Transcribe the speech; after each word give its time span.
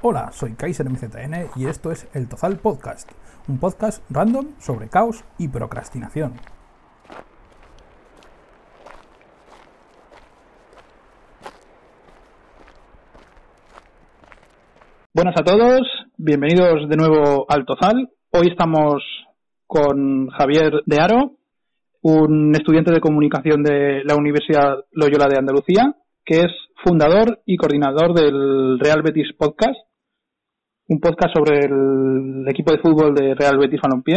Hola, 0.00 0.30
soy 0.30 0.52
Kaiser 0.52 0.88
MZN 0.88 1.50
y 1.56 1.66
esto 1.66 1.90
es 1.90 2.08
El 2.14 2.28
Tozal 2.28 2.58
Podcast, 2.58 3.10
un 3.48 3.58
podcast 3.58 4.00
random 4.10 4.46
sobre 4.60 4.88
caos 4.88 5.24
y 5.38 5.48
procrastinación. 5.48 6.34
Buenas 15.12 15.34
a 15.36 15.42
todos, 15.42 15.80
bienvenidos 16.16 16.88
de 16.88 16.96
nuevo 16.96 17.46
al 17.48 17.66
Tozal. 17.66 18.08
Hoy 18.30 18.50
estamos 18.52 19.02
con 19.66 20.28
Javier 20.28 20.74
de 20.86 21.02
Aro, 21.02 21.32
un 22.02 22.54
estudiante 22.54 22.92
de 22.92 23.00
comunicación 23.00 23.64
de 23.64 24.04
la 24.04 24.14
Universidad 24.14 24.76
Loyola 24.92 25.26
de 25.28 25.38
Andalucía, 25.38 25.96
que 26.24 26.42
es 26.42 26.52
fundador 26.84 27.42
y 27.44 27.56
coordinador 27.56 28.14
del 28.14 28.78
Real 28.78 29.02
Betis 29.02 29.32
Podcast, 29.36 29.87
un 30.88 31.00
podcast 31.00 31.34
sobre 31.34 31.66
el 31.66 32.46
equipo 32.48 32.72
de 32.72 32.78
fútbol 32.78 33.14
de 33.14 33.34
Real 33.34 33.58
Betis 33.58 33.80
Balompié. 33.80 34.16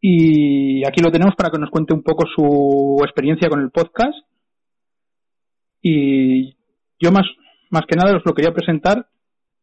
Y 0.00 0.86
aquí 0.86 1.00
lo 1.00 1.10
tenemos 1.10 1.34
para 1.36 1.50
que 1.50 1.58
nos 1.58 1.70
cuente 1.70 1.94
un 1.94 2.02
poco 2.02 2.24
su 2.26 2.98
experiencia 3.02 3.48
con 3.48 3.60
el 3.60 3.70
podcast. 3.70 4.14
Y 5.80 6.54
yo 7.00 7.12
más, 7.12 7.26
más 7.70 7.82
que 7.88 7.96
nada 7.96 8.16
os 8.16 8.22
lo 8.26 8.34
quería 8.34 8.52
presentar 8.52 9.06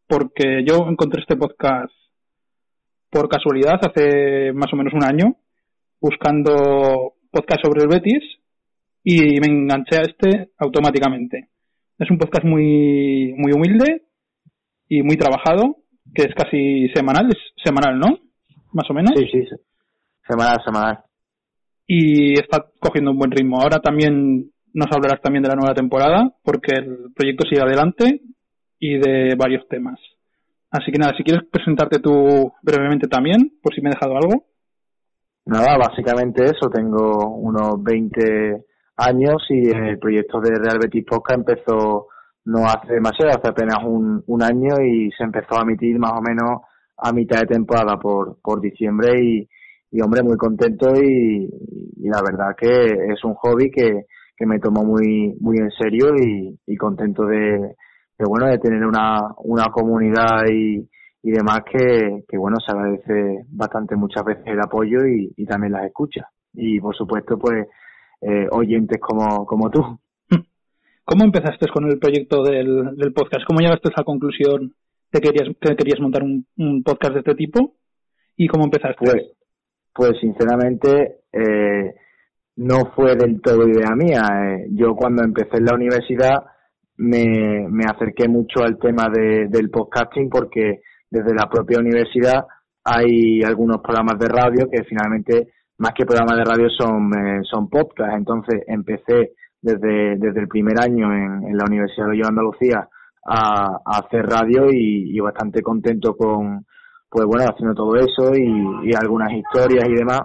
porque 0.08 0.64
yo 0.66 0.88
encontré 0.90 1.22
este 1.22 1.38
podcast 1.38 1.94
por 3.12 3.30
casualidad 3.30 3.80
hace 3.86 4.52
más 4.54 4.74
o 4.74 4.76
menos 4.76 4.94
un 4.94 5.04
año 5.04 5.36
buscando 6.02 7.14
podcast 7.32 7.64
sobre 7.64 7.84
el 7.84 7.90
Betis 7.90 8.24
y 9.04 9.40
me 9.40 9.48
enganché 9.48 9.98
a 9.98 10.02
este 10.02 10.50
automáticamente. 10.58 11.50
Es 12.00 12.10
un 12.10 12.18
podcast 12.18 12.46
muy, 12.46 13.34
muy 13.38 13.52
humilde 13.52 14.09
y 14.90 15.04
muy 15.04 15.16
trabajado, 15.16 15.78
que 16.14 16.24
es 16.24 16.36
casi 16.36 16.90
semanal, 16.90 17.30
es 17.30 17.38
semanal, 17.64 18.00
¿no? 18.00 18.20
Más 18.74 18.90
o 18.90 18.94
menos. 18.94 19.12
Sí, 19.16 19.26
sí, 19.32 19.48
semanal, 20.28 20.58
semanal. 20.66 21.00
Y 21.88 22.34
está 22.34 22.66
cogiendo 22.80 23.12
un 23.12 23.20
buen 23.20 23.32
ritmo. 23.32 23.62
Ahora 23.62 23.80
también 23.80 24.52
nos 24.74 24.88
hablarás 24.92 25.22
también 25.22 25.44
de 25.44 25.50
la 25.50 25.56
nueva 25.56 25.74
temporada, 25.74 26.34
porque 26.44 26.74
el 26.76 27.14
proyecto 27.16 27.48
sigue 27.48 27.62
adelante 27.62 28.22
y 28.80 28.98
de 28.98 29.36
varios 29.36 29.68
temas. 29.68 30.00
Así 30.72 30.92
que 30.92 31.00
nada, 31.00 31.14
si 31.18 31.24
quieres 31.24 31.48
presentarte 31.50 32.00
tú 32.00 32.52
brevemente 32.62 33.08
también, 33.08 33.54
por 33.62 33.74
si 33.74 33.82
me 33.82 33.90
he 33.90 33.94
dejado 33.94 34.18
algo. 34.18 34.46
Nada, 35.46 35.78
básicamente 35.78 36.44
eso, 36.44 36.70
tengo 36.70 37.36
unos 37.38 37.82
20 37.82 38.66
años 38.98 39.44
y 39.50 39.70
el 39.70 39.98
proyecto 39.98 40.40
de 40.40 40.52
Real 40.60 40.78
Betis 40.80 41.06
Podcast 41.06 41.40
empezó 41.40 42.08
no 42.46 42.66
hace 42.66 42.94
demasiado, 42.94 43.32
hace 43.32 43.50
apenas 43.50 43.78
un, 43.86 44.24
un 44.28 44.44
año 44.44 44.82
y 44.82 45.12
se 45.12 45.24
empezó 45.24 45.58
a 45.58 45.64
emitir 45.64 46.00
más 46.00 46.14
o 46.14 46.22
menos 46.22 46.62
a 46.98 47.12
mitad 47.14 47.42
de 47.42 47.48
temporada 47.48 47.98
por, 47.98 48.38
por 48.42 48.62
diciembre 48.62 49.22
y, 49.24 49.48
y 49.92 50.02
hombre, 50.02 50.24
muy 50.24 50.38
contento 50.38 50.94
y, 51.02 51.50
y, 51.98 52.10
la 52.10 52.22
verdad 52.22 52.56
que 52.58 53.14
es 53.14 53.24
un 53.24 53.34
hobby 53.36 53.72
que, 53.72 54.06
que 54.36 54.46
me 54.46 54.60
tomo 54.60 54.84
muy, 54.84 55.36
muy 55.40 55.58
en 55.58 55.72
serio 55.72 56.16
y, 56.16 56.58
y 56.66 56.76
contento 56.76 57.26
de, 57.26 57.76
de, 58.18 58.26
bueno, 58.28 58.48
de 58.48 58.60
tener 58.60 58.86
una, 58.86 59.22
una 59.44 59.66
comunidad 59.72 60.44
y, 60.52 60.88
y 61.24 61.32
demás 61.32 61.62
que, 61.72 62.24
que 62.28 62.38
bueno, 62.38 62.58
se 62.66 62.76
agradece 62.76 63.46
bastante 63.50 63.96
muchas 63.96 64.24
veces 64.24 64.46
el 64.48 64.60
apoyo 64.60 65.06
y, 65.06 65.34
y 65.36 65.46
también 65.46 65.74
las 65.74 65.86
escuchas. 65.86 66.26
Y 66.54 66.80
por 66.80 66.96
supuesto, 66.96 67.38
pues, 67.38 67.68
eh, 68.22 68.48
oyentes 68.52 69.00
como, 69.00 69.46
como 69.46 69.70
tú. 69.70 69.82
¿Cómo 71.10 71.26
empezaste 71.26 71.68
con 71.74 71.90
el 71.90 71.98
proyecto 71.98 72.44
del, 72.44 73.12
podcast? 73.16 73.44
¿Cómo 73.48 73.62
llegaste 73.62 73.90
a 73.90 73.94
esa 73.94 74.04
conclusión 74.04 74.76
de 75.12 75.20
que 75.20 75.32
querías, 75.32 75.56
que 75.60 75.76
querías 75.76 76.00
montar 76.00 76.22
un, 76.22 76.46
un 76.58 76.84
podcast 76.84 77.14
de 77.14 77.20
este 77.22 77.34
tipo? 77.34 77.78
¿Y 78.38 78.48
cómo 78.48 78.66
empezaste? 78.66 78.98
Pues, 79.00 79.32
pues 79.92 80.12
sinceramente, 80.22 81.22
eh, 81.34 81.96
no 82.58 82.92
fue 82.96 83.16
del 83.16 83.42
todo 83.42 83.68
idea 83.68 83.96
mía. 83.96 84.22
Eh, 84.22 84.68
yo 84.70 84.94
cuando 84.96 85.24
empecé 85.24 85.58
en 85.58 85.66
la 85.66 85.74
universidad 85.74 86.44
me, 86.98 87.66
me 87.72 87.86
acerqué 87.86 88.28
mucho 88.28 88.62
al 88.62 88.78
tema 88.78 89.10
de, 89.12 89.48
del 89.50 89.72
podcasting 89.72 90.30
porque 90.30 90.82
desde 91.10 91.34
la 91.34 91.50
propia 91.50 91.80
universidad 91.80 92.46
hay 92.84 93.42
algunos 93.42 93.82
programas 93.82 94.20
de 94.20 94.28
radio 94.28 94.70
que 94.72 94.84
finalmente 94.84 95.54
más 95.80 95.94
que 95.98 96.06
programas 96.06 96.38
de 96.38 96.44
radio 96.44 96.70
son, 96.70 97.10
eh, 97.18 97.40
son 97.50 97.68
podcasts. 97.68 98.16
Entonces 98.16 98.62
empecé 98.68 99.34
desde, 99.62 100.18
desde 100.18 100.40
el 100.40 100.48
primer 100.48 100.80
año 100.80 101.14
en, 101.14 101.44
en 101.48 101.58
la 101.58 101.66
Universidad 101.66 102.08
de 102.08 102.22
Andalucía 102.26 102.88
a, 103.26 103.82
a, 103.86 104.00
hacer 104.00 104.26
radio 104.26 104.72
y, 104.72 105.16
y, 105.16 105.20
bastante 105.20 105.62
contento 105.62 106.16
con, 106.16 106.66
pues 107.10 107.26
bueno, 107.26 107.46
haciendo 107.50 107.76
todo 107.76 107.96
eso 107.96 108.34
y, 108.36 108.90
y 108.90 108.94
algunas 108.96 109.32
historias 109.32 109.88
y 109.88 109.96
demás. 109.96 110.22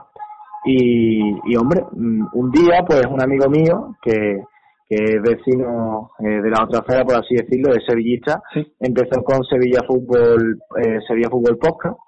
Y, 0.65 1.53
y, 1.53 1.57
hombre, 1.57 1.83
mm, 1.93 2.27
un 2.33 2.51
día, 2.51 2.85
pues 2.87 3.03
un 3.07 3.23
amigo 3.23 3.49
mío 3.51 3.97
que, 4.03 4.43
que 4.89 4.97
es 4.97 5.23
vecino 5.23 6.11
eh, 6.21 6.41
de 6.43 6.51
la 6.51 6.65
otra 6.65 6.81
acera, 6.81 7.05
por 7.05 7.17
así 7.17 7.35
decirlo, 7.35 7.75
es 7.75 7.85
sevillista, 7.87 8.43
sí. 8.53 8.67
empezó 8.81 9.23
con 9.23 9.45
Sevilla 9.45 9.81
Fútbol, 9.87 10.59
eh, 10.83 11.01
Sevilla 11.07 11.29
Fútbol 11.31 11.59
Podcast. 11.59 11.99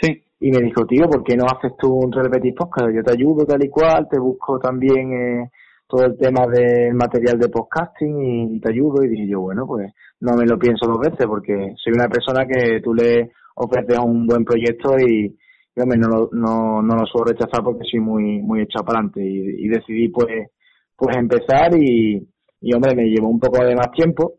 Sí. 0.00 0.24
Y 0.40 0.50
me 0.50 0.60
dijo, 0.60 0.84
tío, 0.86 1.06
¿por 1.06 1.22
qué 1.22 1.36
no 1.36 1.44
haces 1.44 1.72
tú 1.78 1.94
un 1.94 2.10
Real 2.10 2.28
Betis 2.28 2.54
Podcast? 2.56 2.90
Yo 2.92 3.04
te 3.04 3.12
ayudo 3.12 3.44
tal 3.46 3.64
y 3.64 3.68
cual, 3.68 4.08
te 4.10 4.18
busco 4.18 4.58
también 4.58 5.12
eh, 5.12 5.50
todo 5.92 6.06
el 6.06 6.16
tema 6.16 6.46
del 6.46 6.94
material 6.94 7.38
de 7.38 7.50
podcasting 7.50 8.54
y, 8.54 8.60
te 8.60 8.70
ayudo. 8.70 9.04
Y 9.04 9.08
dije 9.08 9.28
yo, 9.28 9.40
bueno, 9.42 9.66
pues 9.66 9.92
no 10.20 10.34
me 10.34 10.46
lo 10.46 10.58
pienso 10.58 10.86
dos 10.86 10.98
veces 10.98 11.26
porque 11.26 11.74
soy 11.76 11.92
una 11.92 12.08
persona 12.08 12.46
que 12.46 12.80
tú 12.80 12.94
le 12.94 13.32
ofreces 13.56 13.98
un 13.98 14.26
buen 14.26 14.42
proyecto 14.42 14.96
y, 14.98 15.36
y 15.76 15.80
hombre, 15.80 15.98
no, 15.98 16.30
no, 16.32 16.80
no 16.80 16.96
lo 16.96 17.04
suelo 17.04 17.26
rechazar 17.26 17.62
porque 17.62 17.84
soy 17.90 18.00
muy, 18.00 18.40
muy 18.40 18.62
echado 18.62 18.86
para 18.86 19.00
adelante. 19.00 19.22
Y, 19.22 19.66
y 19.66 19.68
decidí, 19.68 20.08
pues, 20.08 20.48
pues 20.96 21.14
empezar 21.14 21.76
y, 21.76 22.26
y 22.62 22.74
hombre, 22.74 22.94
me 22.94 23.10
llevó 23.10 23.28
un 23.28 23.40
poco 23.40 23.62
de 23.62 23.76
más 23.76 23.90
tiempo 23.92 24.38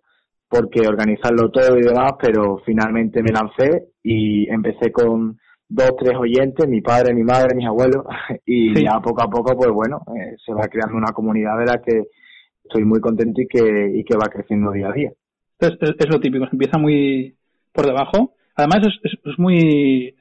porque 0.49 0.87
organizarlo 0.87 1.51
todo 1.51 1.77
y 1.77 1.83
demás, 1.83 2.13
pero 2.19 2.61
finalmente 2.65 3.21
me 3.21 3.31
lancé 3.31 3.89
y 4.01 4.49
empecé 4.49 4.91
con 4.91 5.37
dos, 5.69 5.91
tres 5.99 6.15
oyentes, 6.17 6.67
mi 6.67 6.81
padre, 6.81 7.13
mi 7.13 7.23
madre, 7.23 7.55
mis 7.55 7.65
abuelos, 7.67 8.05
y 8.45 8.75
Sí. 8.75 8.83
ya 8.83 8.99
poco 8.99 9.23
a 9.23 9.29
poco, 9.29 9.55
pues 9.55 9.71
bueno, 9.71 10.01
eh, 10.15 10.35
se 10.45 10.53
va 10.53 10.67
creando 10.67 10.97
una 10.97 11.11
comunidad 11.13 11.57
de 11.59 11.65
la 11.65 11.81
que 11.81 12.03
estoy 12.63 12.85
muy 12.85 12.99
contento 12.99 13.41
y 13.41 13.47
que, 13.47 13.91
y 13.95 14.03
que 14.03 14.15
va 14.15 14.27
creciendo 14.29 14.71
día 14.71 14.89
a 14.89 14.93
día. 14.93 15.11
Es, 15.59 15.71
es, 15.81 15.91
es 15.99 16.09
lo 16.09 16.19
típico, 16.19 16.45
se 16.45 16.51
empieza 16.55 16.77
muy 16.77 17.35
por 17.71 17.85
debajo. 17.85 18.33
Además 18.55 18.79
es, 19.03 19.13
es, 19.23 19.39
muy 19.39 20.15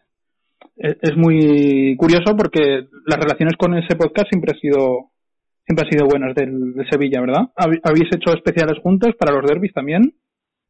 es, 0.77 1.17
muy 1.17 1.97
curioso 1.97 2.35
porque 2.37 2.87
las 3.07 3.19
relaciones 3.19 3.57
con 3.59 3.75
ese 3.75 3.95
podcast 3.97 4.29
siempre 4.31 4.53
ha 4.57 4.61
sido 4.61 5.11
siempre 5.67 5.87
han 5.87 5.93
sido 5.93 6.07
buenas 6.09 6.35
del, 6.35 6.75
de 6.75 6.85
Sevilla, 6.89 7.21
¿verdad? 7.21 7.43
¿Hab- 7.57 7.81
¿Habéis 7.85 8.09
hecho 8.15 8.33
especiales 8.35 8.79
juntos 8.83 9.11
para 9.19 9.33
los 9.33 9.49
derbis 9.49 9.73
también? 9.73 10.15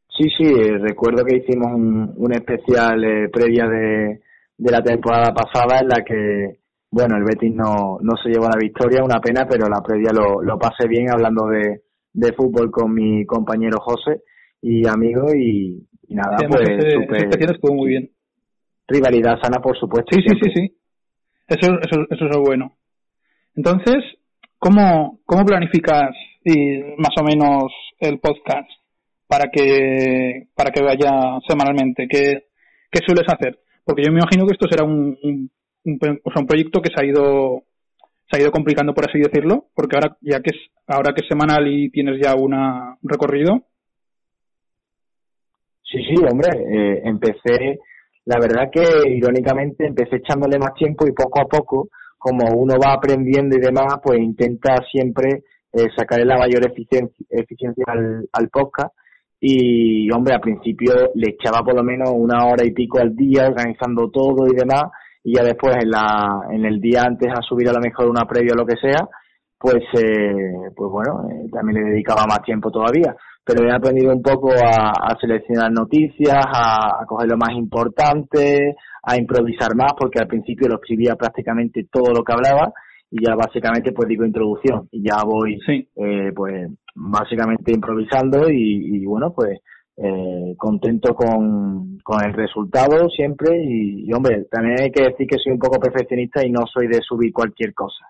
Sí, 0.08 0.28
sí, 0.36 0.44
eh, 0.44 0.76
recuerdo 0.78 1.24
que 1.24 1.36
hicimos 1.38 1.72
un, 1.72 2.12
un 2.16 2.32
especial 2.32 3.02
eh, 3.04 3.28
previa 3.30 3.66
de, 3.68 4.20
de 4.62 4.70
la 4.70 4.82
temporada 4.82 5.34
pasada 5.34 5.80
en 5.80 5.88
la 5.88 6.04
que, 6.04 6.60
bueno, 6.90 7.16
el 7.16 7.24
Betis 7.24 7.52
no, 7.54 7.98
no 8.00 8.16
se 8.22 8.28
llevó 8.30 8.44
la 8.48 8.58
victoria, 8.60 9.02
una 9.04 9.18
pena, 9.20 9.44
pero 9.48 9.66
la 9.68 9.82
previa 9.82 10.12
lo, 10.12 10.40
lo 10.42 10.58
pasé 10.58 10.86
bien 10.86 11.10
hablando 11.10 11.46
de, 11.48 11.82
de 12.12 12.32
fútbol 12.34 12.70
con 12.70 12.94
mi 12.94 13.26
compañero 13.26 13.78
José 13.80 14.22
y 14.60 14.86
amigo 14.86 15.34
y, 15.34 15.84
y 16.06 16.14
nada, 16.14 16.36
Además, 16.38 16.60
pues 16.62 16.68
ese, 16.78 16.90
super- 16.92 17.16
ese 17.16 17.24
especial 17.26 17.54
estuvo 17.54 17.74
muy 17.74 17.88
bien. 17.88 18.10
rivalidad 18.86 19.40
sana, 19.42 19.60
por 19.60 19.76
supuesto. 19.76 20.14
Sí, 20.14 20.22
sí, 20.28 20.36
sí, 20.42 20.50
sí. 20.54 20.76
Eso, 21.48 21.72
eso, 21.80 22.06
eso 22.08 22.24
es 22.24 22.30
lo 22.36 22.40
bueno. 22.42 22.72
Entonces, 23.56 23.96
¿cómo, 24.58 25.18
cómo 25.26 25.44
planificas 25.44 26.10
y 26.44 26.78
más 26.98 27.14
o 27.20 27.24
menos 27.24 27.64
el 27.98 28.20
podcast 28.20 28.68
para 29.26 29.50
que, 29.50 30.46
para 30.54 30.70
que 30.70 30.82
vaya 30.82 31.10
semanalmente? 31.48 32.06
¿Qué, 32.08 32.44
qué 32.90 33.00
sueles 33.04 33.24
hacer? 33.26 33.58
Porque 33.84 34.02
yo 34.04 34.12
me 34.12 34.20
imagino 34.20 34.46
que 34.46 34.52
esto 34.52 34.68
será 34.70 34.84
un, 34.84 35.18
un, 35.22 35.50
un, 35.84 35.98
o 36.24 36.30
sea, 36.30 36.40
un 36.40 36.46
proyecto 36.46 36.80
que 36.80 36.90
se 36.94 37.00
ha 37.00 37.06
ido 37.06 37.62
se 38.30 38.38
ha 38.38 38.40
ido 38.40 38.50
complicando 38.50 38.94
por 38.94 39.08
así 39.08 39.18
decirlo, 39.18 39.66
porque 39.74 39.96
ahora 39.96 40.16
ya 40.22 40.40
que 40.40 40.50
es 40.54 40.70
ahora 40.86 41.12
que 41.12 41.22
es 41.22 41.28
semanal 41.28 41.66
y 41.68 41.90
tienes 41.90 42.18
ya 42.22 42.34
una, 42.34 42.96
un 43.02 43.08
recorrido, 43.10 43.66
Sí, 45.92 45.98
sí, 46.08 46.14
hombre, 46.24 46.48
eh, 46.56 47.02
empecé, 47.04 47.78
la 48.24 48.38
verdad 48.40 48.70
que 48.72 49.10
irónicamente 49.10 49.86
empecé 49.86 50.16
echándole 50.16 50.58
más 50.58 50.72
tiempo 50.72 51.06
y 51.06 51.12
poco 51.12 51.42
a 51.42 51.44
poco, 51.44 51.90
como 52.16 52.46
uno 52.56 52.76
va 52.82 52.94
aprendiendo 52.94 53.56
y 53.56 53.60
demás, 53.60 53.96
pues 54.02 54.18
intenta 54.18 54.76
siempre 54.90 55.42
eh, 55.70 55.88
sacarle 55.94 56.24
la 56.24 56.38
mayor 56.38 56.66
eficiencia, 56.66 57.26
eficiencia 57.28 57.84
al, 57.88 58.26
al 58.32 58.48
podcast. 58.48 58.94
Y, 59.44 60.08
hombre, 60.12 60.34
al 60.34 60.40
principio 60.40 60.92
le 61.16 61.30
echaba 61.30 61.64
por 61.64 61.74
lo 61.74 61.82
menos 61.82 62.10
una 62.14 62.46
hora 62.46 62.64
y 62.64 62.70
pico 62.70 63.00
al 63.00 63.16
día 63.16 63.48
organizando 63.48 64.08
todo 64.08 64.46
y 64.46 64.54
demás, 64.54 64.84
y 65.24 65.34
ya 65.34 65.42
después 65.42 65.74
en, 65.82 65.90
la, 65.90 66.42
en 66.48 66.64
el 66.64 66.80
día 66.80 67.02
antes 67.02 67.28
a 67.28 67.42
subir 67.42 67.68
a 67.68 67.72
lo 67.72 67.80
mejor 67.80 68.08
una 68.08 68.24
previa 68.24 68.52
o 68.54 68.58
lo 68.58 68.64
que 68.64 68.76
sea, 68.76 69.08
pues, 69.58 69.82
eh, 69.94 70.70
pues 70.76 70.90
bueno, 70.92 71.28
eh, 71.28 71.48
también 71.50 71.82
le 71.82 71.90
dedicaba 71.90 72.24
más 72.28 72.40
tiempo 72.44 72.70
todavía. 72.70 73.16
Pero 73.44 73.66
he 73.66 73.72
aprendido 73.74 74.14
un 74.14 74.22
poco 74.22 74.52
a, 74.52 75.18
seleccionar 75.20 75.72
noticias, 75.72 76.46
a, 76.46 77.04
coger 77.04 77.28
lo 77.28 77.36
más 77.36 77.50
importante, 77.56 78.76
a 79.02 79.16
improvisar 79.16 79.74
más, 79.74 79.92
porque 79.98 80.20
al 80.20 80.28
principio 80.28 80.68
lo 80.68 80.76
escribía 80.76 81.16
prácticamente 81.16 81.88
todo 81.90 82.12
lo 82.14 82.22
que 82.22 82.32
hablaba 82.32 82.72
y 83.10 83.26
ya 83.26 83.34
básicamente 83.34 83.92
pues 83.92 84.08
digo 84.08 84.24
introducción 84.24 84.88
y 84.90 85.02
ya 85.02 85.22
voy 85.24 85.58
eh, 85.68 86.32
pues 86.34 86.70
básicamente 86.94 87.72
improvisando 87.72 88.50
y, 88.50 89.04
bueno 89.04 89.32
pues 89.34 89.60
eh, 89.96 90.54
contento 90.56 91.14
con, 91.14 91.98
con 91.98 92.24
el 92.24 92.32
resultado 92.32 93.08
siempre 93.08 93.62
y, 93.62 94.12
hombre 94.12 94.46
también 94.50 94.80
hay 94.80 94.90
que 94.90 95.04
decir 95.04 95.26
que 95.26 95.38
soy 95.38 95.52
un 95.52 95.58
poco 95.58 95.78
perfeccionista 95.78 96.44
y 96.44 96.50
no 96.50 96.66
soy 96.66 96.86
de 96.86 97.00
subir 97.02 97.32
cualquier 97.32 97.74
cosa. 97.74 98.06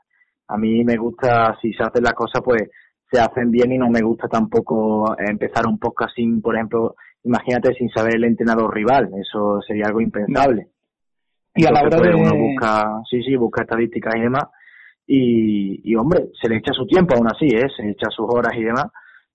A 0.49 0.56
mí 0.56 0.84
me 0.84 0.96
gusta 0.96 1.56
si 1.61 1.73
se 1.73 1.82
hacen 1.82 2.05
las 2.05 2.14
cosas 2.14 2.43
pues 2.44 2.62
se 3.11 3.20
hacen 3.20 3.50
bien 3.50 3.73
y 3.73 3.79
no 3.79 3.90
me 3.90 4.00
gusta 4.00 4.29
tampoco 4.29 5.14
empezar 5.19 5.67
un 5.67 5.79
podcast 5.79 6.14
sin 6.14 6.40
por 6.40 6.55
ejemplo 6.55 6.94
imagínate 7.25 7.75
sin 7.75 7.88
saber 7.90 8.17
el 8.17 8.25
entrenador 8.25 8.75
rival. 8.75 9.11
Eso 9.20 9.61
sería 9.67 9.87
algo 9.87 10.00
impensable. 10.00 10.69
Y 11.55 11.67
a 11.67 11.70
la 11.70 11.82
hora 11.82 11.99
pues, 11.99 12.11
de 12.11 12.14
uno 12.14 12.34
busca 12.34 13.02
sí 13.11 13.23
sí 13.23 13.37
busca 13.37 13.62
estadísticas 13.62 14.14
y 14.17 14.20
demás 14.20 14.44
y, 15.07 15.95
hombre, 15.97 16.29
se 16.41 16.49
le 16.49 16.57
echa 16.57 16.73
su 16.73 16.87
tiempo 16.87 17.15
aún 17.15 17.27
así, 17.27 17.47
¿eh? 17.47 17.69
se 17.77 17.91
echa 17.91 18.09
sus 18.11 18.27
horas 18.29 18.55
y 18.57 18.63
demás, 18.63 18.87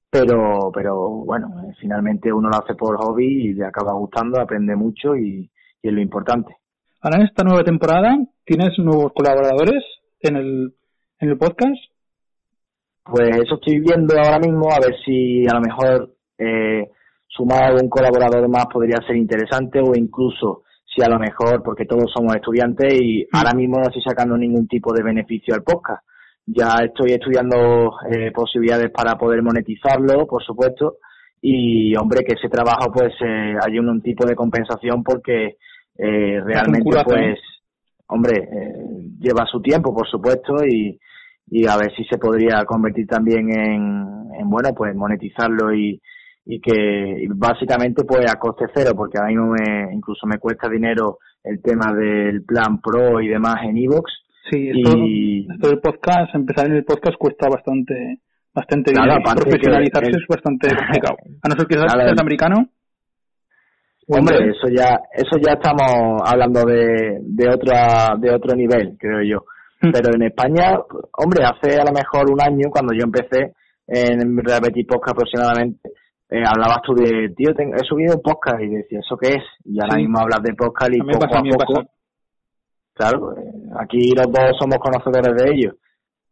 pero, 0.10 0.72
pero 0.74 1.10
bueno, 1.26 1.48
eh, 1.64 1.74
finalmente 1.80 2.32
uno 2.32 2.50
lo 2.50 2.58
hace 2.58 2.74
por 2.76 2.98
hobby 2.98 3.50
y 3.50 3.54
le 3.54 3.66
acaba 3.66 3.94
gustando, 3.94 4.40
aprende 4.40 4.76
mucho 4.76 5.16
y, 5.16 5.50
es 5.84 5.94
lo 5.94 6.02
importante. 6.02 6.58
Ahora 7.02 7.18
en 7.20 7.28
esta 7.28 7.44
nueva 7.44 7.64
temporada, 7.64 8.18
¿tienes 8.44 8.78
nuevos 8.80 9.14
colaboradores 9.14 9.84
en 10.20 10.36
el, 10.36 10.74
en 11.20 11.30
el 11.30 11.38
podcast? 11.38 11.78
Pues 13.04 13.30
eso 13.38 13.56
estoy 13.56 13.80
viendo 13.80 14.16
ahora 14.18 14.40
mismo, 14.40 14.70
a 14.70 14.80
ver 14.86 14.96
si 15.06 15.48
a 15.48 15.54
lo 15.54 15.62
mejor 15.62 16.14
eh, 16.38 16.90
sumar 17.28 17.64
algún 17.64 17.90
colaborador 17.90 18.50
más 18.50 18.66
podría 18.66 18.98
ser 19.06 19.16
interesante 19.16 19.80
o 19.80 19.96
incluso 19.96 20.64
si 20.98 21.04
a 21.04 21.10
lo 21.10 21.20
mejor, 21.20 21.62
porque 21.64 21.86
todos 21.86 22.12
somos 22.12 22.36
estudiantes 22.36 22.94
y 23.00 23.24
mm. 23.24 23.36
ahora 23.36 23.54
mismo 23.54 23.78
no 23.78 23.84
estoy 23.84 24.02
sacando 24.02 24.38
ningún 24.38 24.68
tipo 24.68 24.94
de 24.94 25.04
beneficio 25.04 25.54
al 25.54 25.64
podcast. 25.64 26.04
Ya 26.46 26.78
estoy 26.84 27.12
estudiando 27.12 27.92
eh, 28.10 28.32
posibilidades 28.32 28.90
para 28.90 29.18
poder 29.18 29.44
monetizarlo, 29.44 30.26
por 30.26 30.44
supuesto, 30.44 30.98
y 31.42 31.96
hombre, 31.96 32.24
que 32.24 32.36
ese 32.36 32.50
trabajo 32.50 32.92
pues 32.92 33.14
eh, 33.22 33.56
hay 33.62 33.78
un, 33.80 34.02
tipo 34.02 34.26
de 34.26 34.36
compensación 34.36 35.04
porque 35.04 35.58
eh, 35.98 36.42
realmente 36.42 36.90
pues, 37.04 37.40
hombre, 38.08 38.38
eh, 38.38 38.74
lleva 39.20 39.46
su 39.46 39.62
tiempo, 39.62 39.94
por 39.94 40.08
supuesto, 40.08 40.66
y, 40.66 40.98
y 41.48 41.68
a 41.68 41.76
ver 41.78 41.94
si 41.96 42.06
se 42.06 42.18
podría 42.18 42.64
convertir 42.66 43.08
también 43.08 43.50
en, 43.52 44.32
en 44.40 44.50
bueno, 44.50 44.70
pues 44.74 44.96
monetizarlo 44.96 45.74
y, 45.76 46.02
y 46.50 46.62
que 46.62 47.28
básicamente 47.36 48.06
pues 48.06 48.26
a 48.32 48.40
coste 48.40 48.66
cero 48.74 48.92
porque 48.96 49.20
a 49.20 49.26
mí 49.26 49.36
me, 49.36 49.94
incluso 49.94 50.26
me 50.26 50.40
cuesta 50.40 50.70
dinero 50.70 51.18
el 51.44 51.62
tema 51.62 51.94
del 51.94 52.44
plan 52.44 52.80
pro 52.82 53.20
y 53.20 53.28
demás 53.28 53.58
en 53.64 53.78
iVoox. 53.78 54.10
Sí 54.50 54.70
esto, 54.70 55.68
del 55.70 55.80
podcast 55.82 56.34
empezar 56.34 56.68
en 56.68 56.78
el 56.78 56.86
podcast 56.86 57.18
cuesta 57.20 57.50
bastante 57.50 58.22
bastante 58.54 58.92
dinero. 58.92 59.18
profesionalizarse 59.36 60.12
es 60.12 60.28
bastante 60.28 60.70
complicado. 60.74 61.18
A 61.44 61.50
no 61.50 61.56
ser 61.58 61.68
que 61.68 61.76
seas 61.76 62.20
americano. 62.22 62.70
Hombre 64.08 64.52
eso 64.52 64.70
ya 64.74 65.02
eso 65.12 65.36
ya 65.46 65.56
estamos 65.60 66.22
hablando 66.24 66.64
de 66.64 67.20
de 67.24 67.50
otra 67.50 68.16
de 68.18 68.34
otro 68.34 68.56
nivel 68.56 68.96
creo 68.98 69.22
yo. 69.22 69.44
Hmm. 69.80 69.92
pero 69.92 70.16
en 70.16 70.24
España 70.24 70.80
hombre 71.20 71.44
hace 71.44 71.80
a 71.80 71.86
lo 71.86 71.92
mejor 71.92 72.32
un 72.32 72.42
año 72.42 72.70
cuando 72.72 72.96
yo 72.96 73.04
empecé 73.04 73.54
en 73.86 74.38
Real 74.38 74.62
Podcast 74.88 75.12
aproximadamente 75.12 75.92
eh, 76.30 76.44
hablabas 76.46 76.82
tú 76.84 76.94
de, 76.94 77.30
tío, 77.30 77.52
he 77.52 77.86
subido 77.86 78.16
un 78.16 78.22
podcast 78.22 78.62
y 78.62 78.68
decía, 78.68 79.00
¿eso 79.00 79.16
qué 79.18 79.30
es? 79.30 79.44
Y 79.64 79.80
ahora 79.82 79.96
mismo 79.96 80.20
hablas 80.20 80.44
de 80.44 80.54
podcast 80.54 80.92
y 80.94 81.00
poco 81.00 81.26
a, 81.26 81.42
poco. 81.42 81.90
Claro, 82.94 83.38
eh, 83.38 83.70
aquí 83.80 84.12
los 84.14 84.28
dos 84.28 84.58
somos 84.60 84.78
conocedores 84.80 85.36
de 85.36 85.54
ellos. 85.54 85.76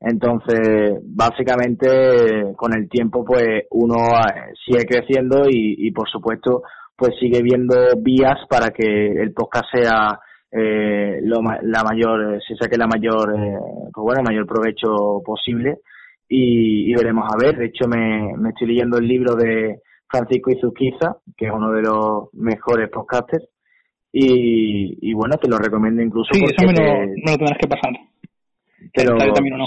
Entonces, 0.01 0.99
básicamente, 1.03 2.53
con 2.57 2.75
el 2.75 2.89
tiempo, 2.89 3.23
pues 3.23 3.63
uno 3.71 3.95
eh, 3.95 4.53
sigue 4.65 4.85
creciendo 4.85 5.47
y, 5.49 5.87
y 5.87 5.91
por 5.91 6.09
supuesto, 6.09 6.63
pues 6.97 7.11
sigue 7.17 7.41
viendo 7.41 7.75
vías 7.97 8.39
para 8.49 8.71
que 8.71 8.83
el 8.83 9.31
podcast 9.33 9.65
sea 9.73 10.19
eh, 10.51 11.19
lo, 11.23 11.41
la 11.63 11.83
mayor, 11.83 12.41
se 12.45 12.55
saque 12.55 12.77
la 12.77 12.87
mayor, 12.87 13.33
pues 13.93 14.03
bueno, 14.03 14.23
mayor 14.23 14.45
provecho 14.45 15.21
posible 15.23 15.79
y, 16.27 16.93
veremos 16.93 17.29
a 17.31 17.37
ver. 17.37 17.57
De 17.57 17.65
hecho, 17.67 17.87
me, 17.87 18.35
me 18.37 18.49
estoy 18.49 18.67
leyendo 18.67 18.97
el 18.97 19.07
libro 19.07 19.35
de 19.35 19.81
Francisco 20.07 20.51
Izuquiza, 20.51 21.17
que 21.35 21.47
es 21.47 21.51
uno 21.51 21.71
de 21.71 21.81
los 21.81 22.33
mejores 22.33 22.89
podcasters. 22.89 23.47
Y, 24.11 25.09
y 25.09 25.13
bueno, 25.13 25.35
te 25.37 25.49
lo 25.49 25.57
recomiendo 25.57 26.01
incluso. 26.01 26.29
Sí, 26.33 26.43
eso 26.43 26.65
me 26.65 26.73
lo, 26.73 27.37
tendrás 27.37 27.57
que 27.59 27.67
pasar. 27.67 27.91
Pero, 28.93 29.17
también 29.17 29.57
no. 29.57 29.65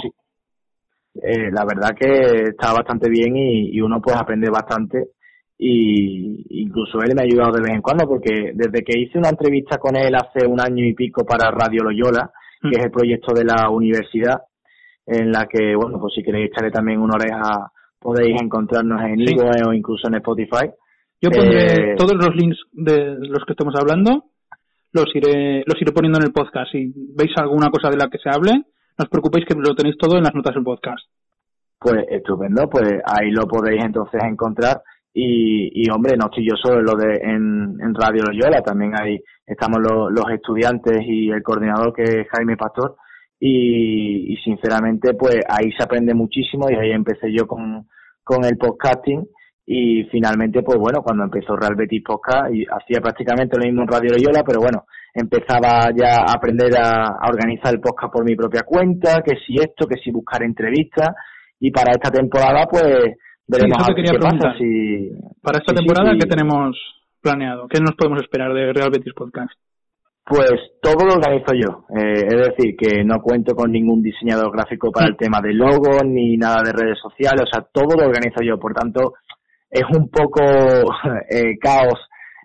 Eh, 1.21 1.51
la 1.51 1.65
verdad 1.65 1.95
que 1.99 2.49
está 2.49 2.73
bastante 2.73 3.09
bien 3.09 3.35
y, 3.35 3.75
y 3.75 3.81
uno 3.81 4.01
puede 4.01 4.17
aprender 4.17 4.49
bastante 4.51 5.09
y 5.61 6.61
incluso 6.61 7.01
él 7.01 7.13
me 7.13 7.21
ha 7.21 7.25
ayudado 7.25 7.51
de 7.51 7.61
vez 7.61 7.71
en 7.71 7.81
cuando 7.81 8.07
porque 8.07 8.53
desde 8.53 8.81
que 8.81 8.97
hice 8.97 9.17
una 9.17 9.27
entrevista 9.27 9.77
con 9.77 9.97
él 9.97 10.15
hace 10.15 10.47
un 10.47 10.61
año 10.61 10.85
y 10.85 10.93
pico 10.93 11.25
para 11.25 11.51
Radio 11.51 11.83
Loyola, 11.83 12.31
que 12.61 12.69
mm. 12.69 12.79
es 12.79 12.85
el 12.85 12.91
proyecto 12.91 13.33
de 13.33 13.43
la 13.43 13.69
universidad, 13.69 14.41
en 15.05 15.31
la 15.33 15.47
que, 15.47 15.75
bueno, 15.75 15.99
pues 15.99 16.13
si 16.15 16.23
queréis 16.23 16.49
echarle 16.49 16.71
también 16.71 17.01
una 17.01 17.15
oreja, 17.15 17.71
podéis 17.99 18.41
encontrarnos 18.41 19.01
en 19.01 19.17
sí. 19.25 19.35
o 19.65 19.73
incluso 19.73 20.07
en 20.07 20.15
Spotify. 20.15 20.69
Yo 21.21 21.29
pondré 21.29 21.91
eh, 21.91 21.95
todos 21.97 22.13
los 22.13 22.35
links 22.35 22.57
de 22.71 23.15
los 23.19 23.43
que 23.45 23.53
estemos 23.53 23.75
hablando, 23.75 24.23
los 24.93 25.05
iré, 25.13 25.63
los 25.65 25.81
iré 25.81 25.91
poniendo 25.91 26.19
en 26.19 26.27
el 26.27 26.33
podcast. 26.33 26.71
Si 26.71 26.93
veis 27.15 27.31
alguna 27.35 27.69
cosa 27.69 27.89
de 27.89 27.97
la 27.97 28.09
que 28.09 28.17
se 28.17 28.29
hable, 28.29 28.51
no 28.53 29.03
os 29.03 29.09
preocupéis 29.09 29.45
que 29.45 29.55
lo 29.55 29.75
tenéis 29.75 29.97
todo 29.97 30.17
en 30.17 30.23
las 30.23 30.33
notas 30.33 30.55
del 30.55 30.63
podcast. 30.63 31.03
Pues 31.77 32.05
estupendo, 32.09 32.69
pues 32.69 33.01
ahí 33.05 33.31
lo 33.31 33.47
podéis 33.47 33.83
entonces 33.83 34.21
encontrar. 34.23 34.81
Y, 35.13 35.71
y 35.73 35.89
hombre, 35.89 36.15
no 36.15 36.27
estoy 36.27 36.47
yo 36.47 36.55
solo 36.55 36.79
en 36.79 36.85
lo 36.85 36.95
de 36.95 37.15
en, 37.15 37.77
en 37.81 37.95
Radio 37.95 38.23
Loyola, 38.23 38.61
también 38.61 38.93
ahí 38.99 39.19
estamos 39.45 39.79
los, 39.81 40.11
los 40.11 40.31
estudiantes 40.31 41.01
y 41.03 41.29
el 41.31 41.41
coordinador 41.41 41.93
que 41.93 42.03
es 42.03 42.27
Jaime 42.29 42.55
Pastor 42.55 42.95
y, 43.39 44.35
sinceramente 44.43 45.13
pues 45.13 45.37
ahí 45.47 45.71
se 45.77 45.83
aprende 45.83 46.13
muchísimo 46.13 46.69
y 46.69 46.75
ahí 46.75 46.91
empecé 46.91 47.31
yo 47.31 47.47
con, 47.47 47.87
con 48.23 48.43
el 48.43 48.57
podcasting 48.57 49.25
y 49.65 50.03
finalmente 50.05 50.63
pues 50.63 50.79
bueno 50.79 51.01
cuando 51.03 51.23
empezó 51.23 51.55
Real 51.55 51.75
Betis 51.75 52.03
Podcast 52.03 52.53
y 52.53 52.65
hacía 52.65 52.99
prácticamente 53.01 53.57
lo 53.57 53.65
mismo 53.65 53.83
en 53.83 53.87
Radio 53.87 54.13
Loyola 54.13 54.43
pero 54.43 54.59
bueno 54.59 54.85
empezaba 55.13 55.91
ya 55.95 56.21
a 56.25 56.33
aprender 56.33 56.71
a, 56.77 57.19
organizar 57.29 57.73
el 57.73 57.79
podcast 57.79 58.11
por 58.11 58.25
mi 58.25 58.35
propia 58.35 58.63
cuenta 58.63 59.21
que 59.21 59.35
si 59.45 59.55
esto 59.55 59.85
que 59.85 59.99
si 59.99 60.11
buscar 60.11 60.43
entrevistas 60.43 61.09
y 61.59 61.71
para 61.71 61.91
esta 61.91 62.09
temporada 62.09 62.65
pues 62.69 63.15
veremos 63.47 63.77
qué 63.95 64.17
pasa 64.19 64.57
si 64.57 65.11
para 65.41 65.59
esta 65.59 65.73
temporada 65.73 66.17
qué 66.19 66.27
tenemos 66.27 66.75
planeado 67.21 67.67
qué 67.67 67.79
nos 67.79 67.95
podemos 67.95 68.21
esperar 68.23 68.53
de 68.53 68.73
Real 68.73 68.89
Betis 68.91 69.13
Podcast 69.13 69.53
pues 70.29 70.53
todo 70.79 71.07
lo 71.07 71.15
organizo 71.15 71.53
yo. 71.55 71.85
Eh, 71.97 72.27
es 72.27 72.35
decir, 72.35 72.75
que 72.77 73.03
no 73.03 73.19
cuento 73.19 73.55
con 73.55 73.71
ningún 73.71 74.03
diseñador 74.03 74.51
gráfico 74.51 74.91
para 74.91 75.07
el 75.07 75.17
tema 75.17 75.41
de 75.41 75.53
logo 75.53 76.03
ni 76.05 76.37
nada 76.37 76.61
de 76.63 76.71
redes 76.71 76.99
sociales. 77.01 77.45
O 77.45 77.49
sea, 77.51 77.65
todo 77.73 77.97
lo 77.99 78.07
organizo 78.07 78.41
yo. 78.43 78.59
Por 78.59 78.73
tanto, 78.73 79.13
es 79.69 79.83
un 79.97 80.09
poco 80.09 80.41
eh, 81.29 81.57
caos 81.59 81.99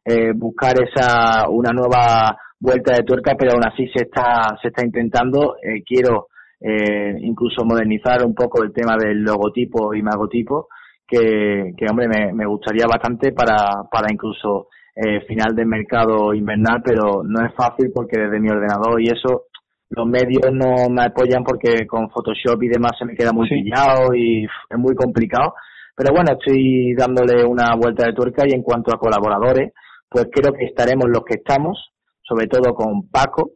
eh, 0.04 0.32
buscar 0.34 0.74
esa 0.82 1.48
una 1.50 1.72
nueva 1.72 2.36
vuelta 2.58 2.94
de 2.94 3.02
tuerca, 3.02 3.34
pero 3.38 3.52
aún 3.52 3.66
así 3.66 3.86
se 3.88 4.04
está 4.04 4.56
se 4.62 4.68
está 4.68 4.82
intentando. 4.82 5.56
Eh, 5.62 5.82
quiero 5.84 6.28
eh, 6.60 7.16
incluso 7.20 7.64
modernizar 7.64 8.24
un 8.24 8.34
poco 8.34 8.62
el 8.62 8.72
tema 8.72 8.96
del 8.96 9.22
logotipo 9.22 9.94
y 9.94 10.02
magotipo, 10.02 10.68
que, 11.06 11.72
que 11.76 11.86
hombre, 11.90 12.08
me, 12.08 12.32
me 12.32 12.46
gustaría 12.46 12.86
bastante 12.86 13.32
para, 13.32 13.82
para 13.90 14.10
incluso 14.10 14.68
eh, 14.94 15.20
final 15.26 15.54
del 15.54 15.66
mercado 15.66 16.32
invernal, 16.34 16.82
pero 16.84 17.22
no 17.24 17.44
es 17.44 17.54
fácil 17.54 17.90
porque 17.94 18.20
desde 18.20 18.40
mi 18.40 18.48
ordenador 18.48 19.00
y 19.00 19.08
eso 19.08 19.46
los 19.90 20.06
medios 20.06 20.52
no 20.52 20.88
me 20.88 21.04
apoyan 21.04 21.44
porque 21.44 21.86
con 21.86 22.10
Photoshop 22.10 22.62
y 22.62 22.68
demás 22.68 22.92
se 22.98 23.04
me 23.04 23.14
queda 23.14 23.32
muy 23.32 23.48
pillado 23.48 24.14
y 24.14 24.44
es 24.44 24.78
muy 24.78 24.94
complicado. 24.94 25.54
Pero 25.96 26.12
bueno, 26.12 26.32
estoy 26.32 26.94
dándole 26.94 27.44
una 27.44 27.74
vuelta 27.76 28.06
de 28.06 28.12
tuerca 28.12 28.44
y 28.46 28.54
en 28.54 28.62
cuanto 28.62 28.92
a 28.92 28.98
colaboradores, 28.98 29.72
pues 30.08 30.26
creo 30.32 30.52
que 30.52 30.64
estaremos 30.64 31.06
los 31.08 31.24
que 31.24 31.38
estamos, 31.38 31.92
sobre 32.22 32.46
todo 32.46 32.74
con 32.74 33.08
Paco 33.08 33.52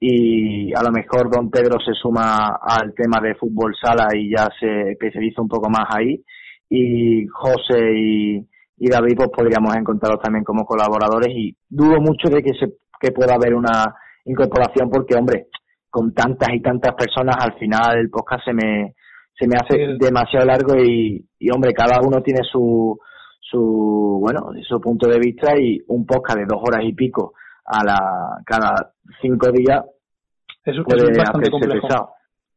y 0.00 0.72
a 0.74 0.82
lo 0.82 0.90
mejor 0.90 1.30
Don 1.30 1.50
Pedro 1.50 1.78
se 1.80 1.92
suma 1.94 2.58
al 2.60 2.94
tema 2.94 3.20
de 3.20 3.34
fútbol 3.34 3.74
sala 3.80 4.08
y 4.14 4.30
ya 4.30 4.46
se 4.60 4.92
especializa 4.92 5.42
un 5.42 5.48
poco 5.48 5.68
más 5.70 5.86
ahí 5.88 6.22
y 6.70 7.26
José 7.26 7.80
y, 7.96 8.46
y 8.78 8.88
David 8.88 9.16
pues 9.16 9.30
podríamos 9.30 9.74
encontrarlos 9.76 10.22
también 10.22 10.44
como 10.44 10.64
colaboradores 10.64 11.34
y 11.34 11.56
dudo 11.68 12.00
mucho 12.00 12.28
de 12.28 12.42
que 12.42 12.54
se 12.54 12.74
que 13.00 13.12
pueda 13.12 13.34
haber 13.34 13.54
una 13.54 13.94
incorporación 14.24 14.90
porque 14.90 15.16
hombre 15.16 15.46
con 15.90 16.12
tantas 16.12 16.48
y 16.52 16.60
tantas 16.60 16.94
personas 16.94 17.36
al 17.40 17.54
final 17.58 17.98
el 17.98 18.10
podcast 18.10 18.44
se 18.44 18.52
me 18.52 18.94
se 19.38 19.46
me 19.46 19.54
hace 19.56 19.96
demasiado 19.98 20.46
largo 20.46 20.74
y, 20.76 21.24
y, 21.38 21.50
hombre, 21.50 21.72
cada 21.72 22.00
uno 22.04 22.20
tiene 22.22 22.40
su, 22.50 22.98
su, 23.40 24.18
bueno, 24.20 24.50
su 24.68 24.80
punto 24.80 25.08
de 25.08 25.18
vista 25.18 25.56
y 25.56 25.80
un 25.86 26.04
podcast 26.04 26.38
de 26.38 26.46
dos 26.46 26.60
horas 26.60 26.80
y 26.84 26.92
pico 26.92 27.34
a 27.64 27.84
la, 27.84 28.42
cada 28.44 28.92
cinco 29.22 29.52
días 29.52 29.84
es, 30.64 30.76
puede 30.84 31.12
es 31.12 31.18
bastante 31.18 31.50
complejo. 31.50 31.86
Pesado. 31.86 32.10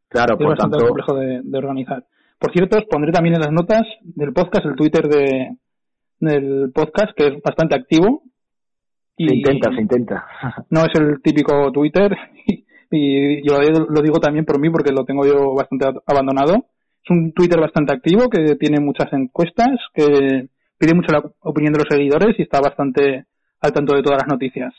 Claro, 0.08 0.36
es 0.40 0.48
bastante 0.48 0.78
complejo 0.84 1.16
de, 1.16 1.42
de, 1.44 1.58
organizar. 1.58 2.04
Por 2.40 2.52
cierto, 2.52 2.80
os 2.80 2.86
pondré 2.86 3.12
también 3.12 3.36
en 3.36 3.42
las 3.42 3.52
notas 3.52 3.84
del 4.02 4.34
podcast 4.34 4.66
el 4.66 4.76
Twitter 4.76 5.08
de, 5.08 5.58
del 6.22 6.72
podcast, 6.74 7.12
que 7.16 7.28
es 7.28 7.42
bastante 7.44 7.76
activo. 7.76 8.24
Y 9.18 9.28
se 9.28 9.36
intenta, 9.36 9.70
se 9.76 9.82
intenta. 9.82 10.26
No 10.70 10.82
es 10.82 10.92
el 10.96 11.22
típico 11.22 11.72
Twitter, 11.72 12.16
y 12.92 13.48
yo 13.48 13.60
lo 13.60 14.02
digo 14.02 14.20
también 14.20 14.46
por 14.46 14.60
mí 14.60 14.70
porque 14.70 14.92
lo 14.92 15.04
tengo 15.04 15.26
yo 15.26 15.54
bastante 15.54 15.88
abandonado. 16.06 16.68
Es 17.04 17.10
un 17.10 17.34
Twitter 17.34 17.60
bastante 17.60 17.94
activo 17.94 18.30
que 18.30 18.56
tiene 18.56 18.80
muchas 18.80 19.12
encuestas, 19.12 19.80
que 19.94 20.48
pide 20.78 20.94
mucho 20.94 21.12
la 21.12 21.24
opinión 21.42 21.74
de 21.74 21.80
los 21.80 21.88
seguidores 21.90 22.38
y 22.38 22.44
está 22.44 22.62
bastante 22.62 23.26
al 23.60 23.74
tanto 23.74 23.96
de 23.96 24.04
todas 24.04 24.20
las 24.22 24.28
noticias 24.28 24.74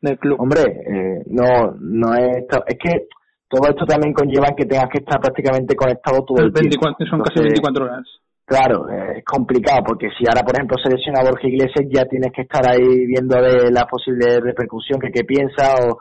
del 0.00 0.18
club. 0.18 0.40
Hombre, 0.40 0.62
eh, 0.62 1.22
no, 1.26 1.74
no 1.80 2.14
es, 2.14 2.44
es 2.66 2.78
que 2.78 3.08
todo 3.48 3.68
esto 3.68 3.86
también 3.86 4.12
conlleva 4.12 4.54
que 4.56 4.66
tengas 4.66 4.88
que 4.90 4.98
estar 4.98 5.20
prácticamente 5.20 5.74
conectado 5.74 6.24
todo 6.24 6.44
el, 6.44 6.52
tiempo. 6.52 6.94
Son 7.08 7.20
casi 7.22 7.40
24 7.40 7.84
horas. 7.84 8.06
Claro, 8.46 8.88
es 8.90 9.24
complicado 9.24 9.80
porque 9.86 10.08
si 10.18 10.26
ahora, 10.28 10.42
por 10.42 10.54
ejemplo, 10.54 10.76
se 10.82 10.90
lesiona 10.90 11.22
Borja 11.22 11.48
Iglesias, 11.48 11.86
ya 11.88 12.04
tienes 12.04 12.30
que 12.32 12.42
estar 12.42 12.68
ahí 12.68 13.06
viendo 13.06 13.40
de 13.40 13.70
la 13.70 13.86
posible 13.86 14.38
repercusión 14.40 15.00
que 15.00 15.10
qué 15.10 15.24
piensa 15.24 15.74
o 15.80 15.98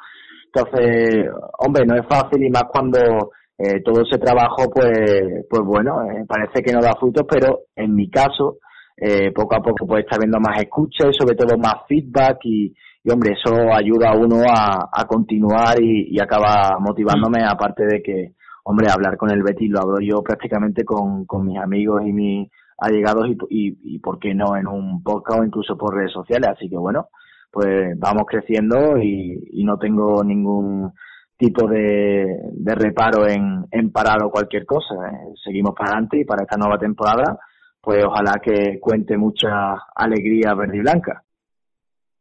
entonces, 0.54 1.26
hombre, 1.58 1.84
no 1.86 1.96
es 1.96 2.06
fácil 2.08 2.44
y 2.44 2.50
más 2.50 2.66
cuando 2.72 3.32
eh, 3.58 3.82
todo 3.84 4.04
ese 4.04 4.20
trabajo, 4.20 4.70
pues, 4.72 5.46
pues 5.50 5.62
bueno, 5.66 6.04
eh, 6.04 6.26
parece 6.28 6.62
que 6.62 6.72
no 6.72 6.80
da 6.80 6.94
frutos, 7.00 7.26
pero 7.28 7.62
en 7.76 7.96
mi 7.96 8.08
caso, 8.10 8.58
eh, 8.96 9.32
poco 9.32 9.56
a 9.56 9.64
poco 9.64 9.88
pues 9.88 10.04
está 10.04 10.18
viendo 10.20 10.40
más 10.40 10.62
escucha 10.62 11.08
y 11.10 11.14
sobre 11.18 11.36
todo 11.36 11.58
más 11.58 11.88
feedback 11.88 12.38
y, 12.44 12.72
y 13.04 13.12
hombre, 13.12 13.34
eso 13.34 13.52
ayuda 13.74 14.12
a 14.12 14.16
uno 14.16 14.44
a, 14.48 14.90
a 14.94 15.06
continuar 15.06 15.82
y, 15.82 16.16
y 16.16 16.22
acaba 16.22 16.78
motivándome, 16.80 17.40
mm. 17.40 17.50
aparte 17.50 17.86
de 17.86 18.04
que, 18.04 18.34
hombre, 18.64 18.88
hablar 18.92 19.18
con 19.18 19.32
el 19.32 19.44
Betis 19.44 19.70
lo 19.70 19.82
hablo 19.82 20.00
yo 20.00 20.22
prácticamente 20.22 20.84
con, 20.84 21.26
con 21.26 21.46
mis 21.46 21.58
amigos 21.58 22.02
y 22.06 22.14
mis 22.14 22.50
allegados 22.78 23.28
y, 23.28 23.38
y, 23.50 23.96
y, 23.96 24.00
por 24.00 24.20
qué 24.20 24.34
no, 24.34 24.58
en 24.58 24.68
un 24.68 25.04
podcast 25.04 25.42
o 25.42 25.46
incluso 25.46 25.78
por 25.78 25.96
redes 25.96 26.12
sociales, 26.12 26.50
así 26.50 26.70
que 26.70 26.78
bueno, 26.78 27.08
pues 27.52 27.98
vamos 28.00 28.24
creciendo 28.28 28.98
y, 28.98 29.40
y 29.52 29.64
no 29.64 29.78
tengo 29.78 30.24
ningún 30.24 30.92
tipo 31.38 31.68
de, 31.68 32.26
de 32.52 32.76
reparo 32.76 33.28
en, 33.28 33.66
en, 33.72 33.92
parar 33.92 34.24
o 34.24 34.32
cualquier 34.32 34.66
cosa. 34.66 34.96
¿eh? 35.12 35.34
Seguimos 35.44 35.76
para 35.76 35.92
adelante 35.92 36.20
y 36.20 36.26
para 36.26 36.44
esta 36.44 36.58
nueva 36.58 36.80
temporada, 36.80 37.38
pues 37.80 38.04
ojalá 38.04 38.40
que 38.42 38.80
cuente 38.80 39.18
mucha 39.18 39.76
alegría 39.96 40.56
verde 40.56 40.78
y 40.78 40.82
blanca. 40.82 41.24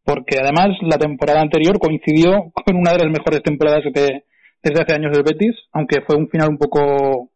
Porque 0.04 0.38
además 0.38 0.76
la 0.82 0.98
temporada 0.98 1.40
anterior 1.40 1.78
coincidió 1.78 2.52
con 2.52 2.76
una 2.76 2.92
de 2.92 2.98
las 2.98 3.10
mejores 3.10 3.42
temporadas 3.42 3.84
de, 3.94 4.24
desde 4.62 4.82
hace 4.82 4.94
años 4.94 5.12
del 5.12 5.24
Betis, 5.24 5.56
aunque 5.72 6.02
fue 6.02 6.16
un 6.16 6.28
final 6.28 6.50
un 6.50 6.58
poco 6.58 7.30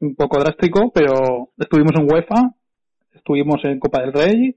un 0.00 0.16
poco 0.16 0.40
drástico, 0.40 0.90
pero 0.92 1.50
estuvimos 1.56 1.92
en 1.96 2.10
UEFA, 2.10 2.54
estuvimos 3.14 3.64
en 3.64 3.78
Copa 3.78 4.00
del 4.00 4.12
Rey, 4.12 4.56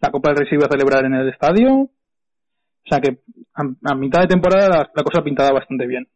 la 0.00 0.10
Copa 0.10 0.30
del 0.30 0.38
Rey 0.38 0.48
se 0.48 0.54
iba 0.54 0.66
a 0.66 0.70
celebrar 0.70 1.04
en 1.04 1.14
el 1.14 1.28
estadio. 1.28 1.74
O 1.74 2.88
sea 2.88 3.00
que 3.00 3.18
a, 3.54 3.94
mitad 3.94 4.20
de 4.20 4.28
temporada 4.28 4.88
la, 4.94 5.02
cosa 5.02 5.22
pintaba 5.22 5.52
bastante 5.52 5.86
bien. 5.86 6.06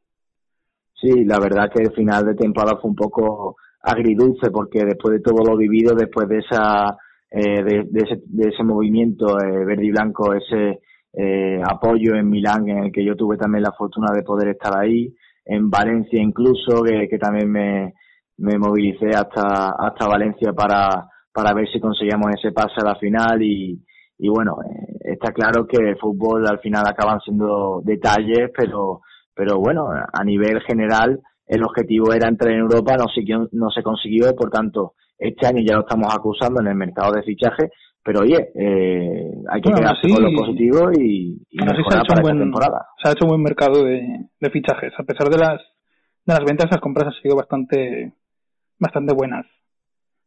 Sí, 0.95 1.25
la 1.25 1.41
verdad 1.41 1.71
que 1.75 1.83
el 1.83 1.93
final 1.93 2.25
de 2.25 2.35
temporada 2.35 2.79
fue 2.81 2.91
un 2.91 2.97
poco 2.97 3.57
agridulce 3.83 4.51
porque 4.51 4.85
después 4.85 5.15
de 5.15 5.21
todo 5.21 5.45
lo 5.45 5.57
vivido, 5.57 5.95
después 5.95 6.29
de 6.29 6.39
esa 6.39 6.97
eh, 7.31 7.63
de, 7.65 7.85
de, 7.91 8.01
ese, 8.01 8.23
de 8.27 8.51
ese 8.51 8.63
movimiento 8.63 9.39
eh, 9.41 9.65
verde 9.65 9.87
y 9.87 9.91
blanco, 9.91 10.33
ese 10.35 10.81
eh, 11.13 11.61
apoyo 11.65 12.15
en 12.15 12.29
Milán 12.29 12.69
en 12.69 12.85
el 12.85 12.93
que 12.93 13.05
yo 13.05 13.17
tuve 13.17 13.37
también 13.37 13.65
la 13.65 13.73
fortuna 13.73 14.13
de 14.15 14.23
poder 14.23 14.49
estar 14.49 14.77
ahí, 14.79 15.15
en 15.45 15.71
Valencia 15.71 16.21
incluso, 16.21 16.83
que, 16.83 17.19
también 17.19 17.51
me, 17.51 17.95
me 18.39 18.59
movilicé 18.59 19.09
hasta, 19.09 19.71
hasta 19.79 20.07
Valencia 20.07 20.53
para, 20.53 21.09
para 21.33 21.55
ver 21.55 21.69
si 21.73 21.81
conseguíamos 21.81 22.31
ese 22.37 22.53
pase 22.53 22.81
a 22.81 22.85
la 22.85 22.97
final 22.97 23.43
y, 23.43 23.83
y 24.19 24.29
bueno, 24.29 24.59
eh, 24.63 25.13
está 25.13 25.33
claro 25.33 25.67
que 25.67 25.79
el 25.79 25.99
fútbol 25.99 26.47
al 26.47 26.61
final 26.61 26.85
acaban 26.87 27.21
siendo 27.21 27.81
detalles, 27.83 28.51
pero, 28.57 29.01
pero 29.35 29.59
bueno, 29.59 29.89
a 29.91 30.25
nivel 30.25 30.61
general 30.61 31.21
el 31.47 31.65
objetivo 31.65 32.13
era 32.13 32.29
entrar 32.29 32.53
en 32.53 32.61
Europa, 32.61 32.97
no, 32.97 33.09
siguió, 33.09 33.49
no 33.53 33.71
se 33.71 33.83
consiguió, 33.83 34.35
por 34.37 34.51
tanto, 34.51 34.95
este 35.19 35.47
año 35.47 35.63
ya 35.67 35.75
lo 35.75 35.81
estamos 35.81 36.15
acusando 36.15 36.61
en 36.61 36.69
el 36.69 36.77
mercado 36.77 37.13
de 37.13 37.23
fichaje, 37.23 37.71
pero 38.11 38.25
oye, 38.25 38.51
eh, 38.57 39.31
hay 39.49 39.61
que 39.61 39.71
quedarse 39.71 40.09
con 40.13 40.25
lo 40.25 40.37
positivo 40.37 40.91
y, 40.99 41.47
y 41.49 41.59
mejorar 41.59 42.03
para 42.09 42.21
esta 42.21 42.33
temporada. 42.33 42.87
Se 43.01 43.09
ha 43.09 43.13
hecho 43.13 43.25
un 43.25 43.31
buen 43.31 43.43
mercado 43.45 43.85
de, 43.85 44.03
de 44.41 44.51
fichajes, 44.51 44.93
a 44.99 45.05
pesar 45.05 45.29
de 45.29 45.39
las, 45.39 45.61
de 46.27 46.35
las 46.35 46.45
ventas, 46.45 46.67
las 46.73 46.81
compras 46.81 47.07
han 47.07 47.23
sido 47.23 47.37
bastante, 47.37 48.13
bastante 48.81 49.15
buenas 49.15 49.47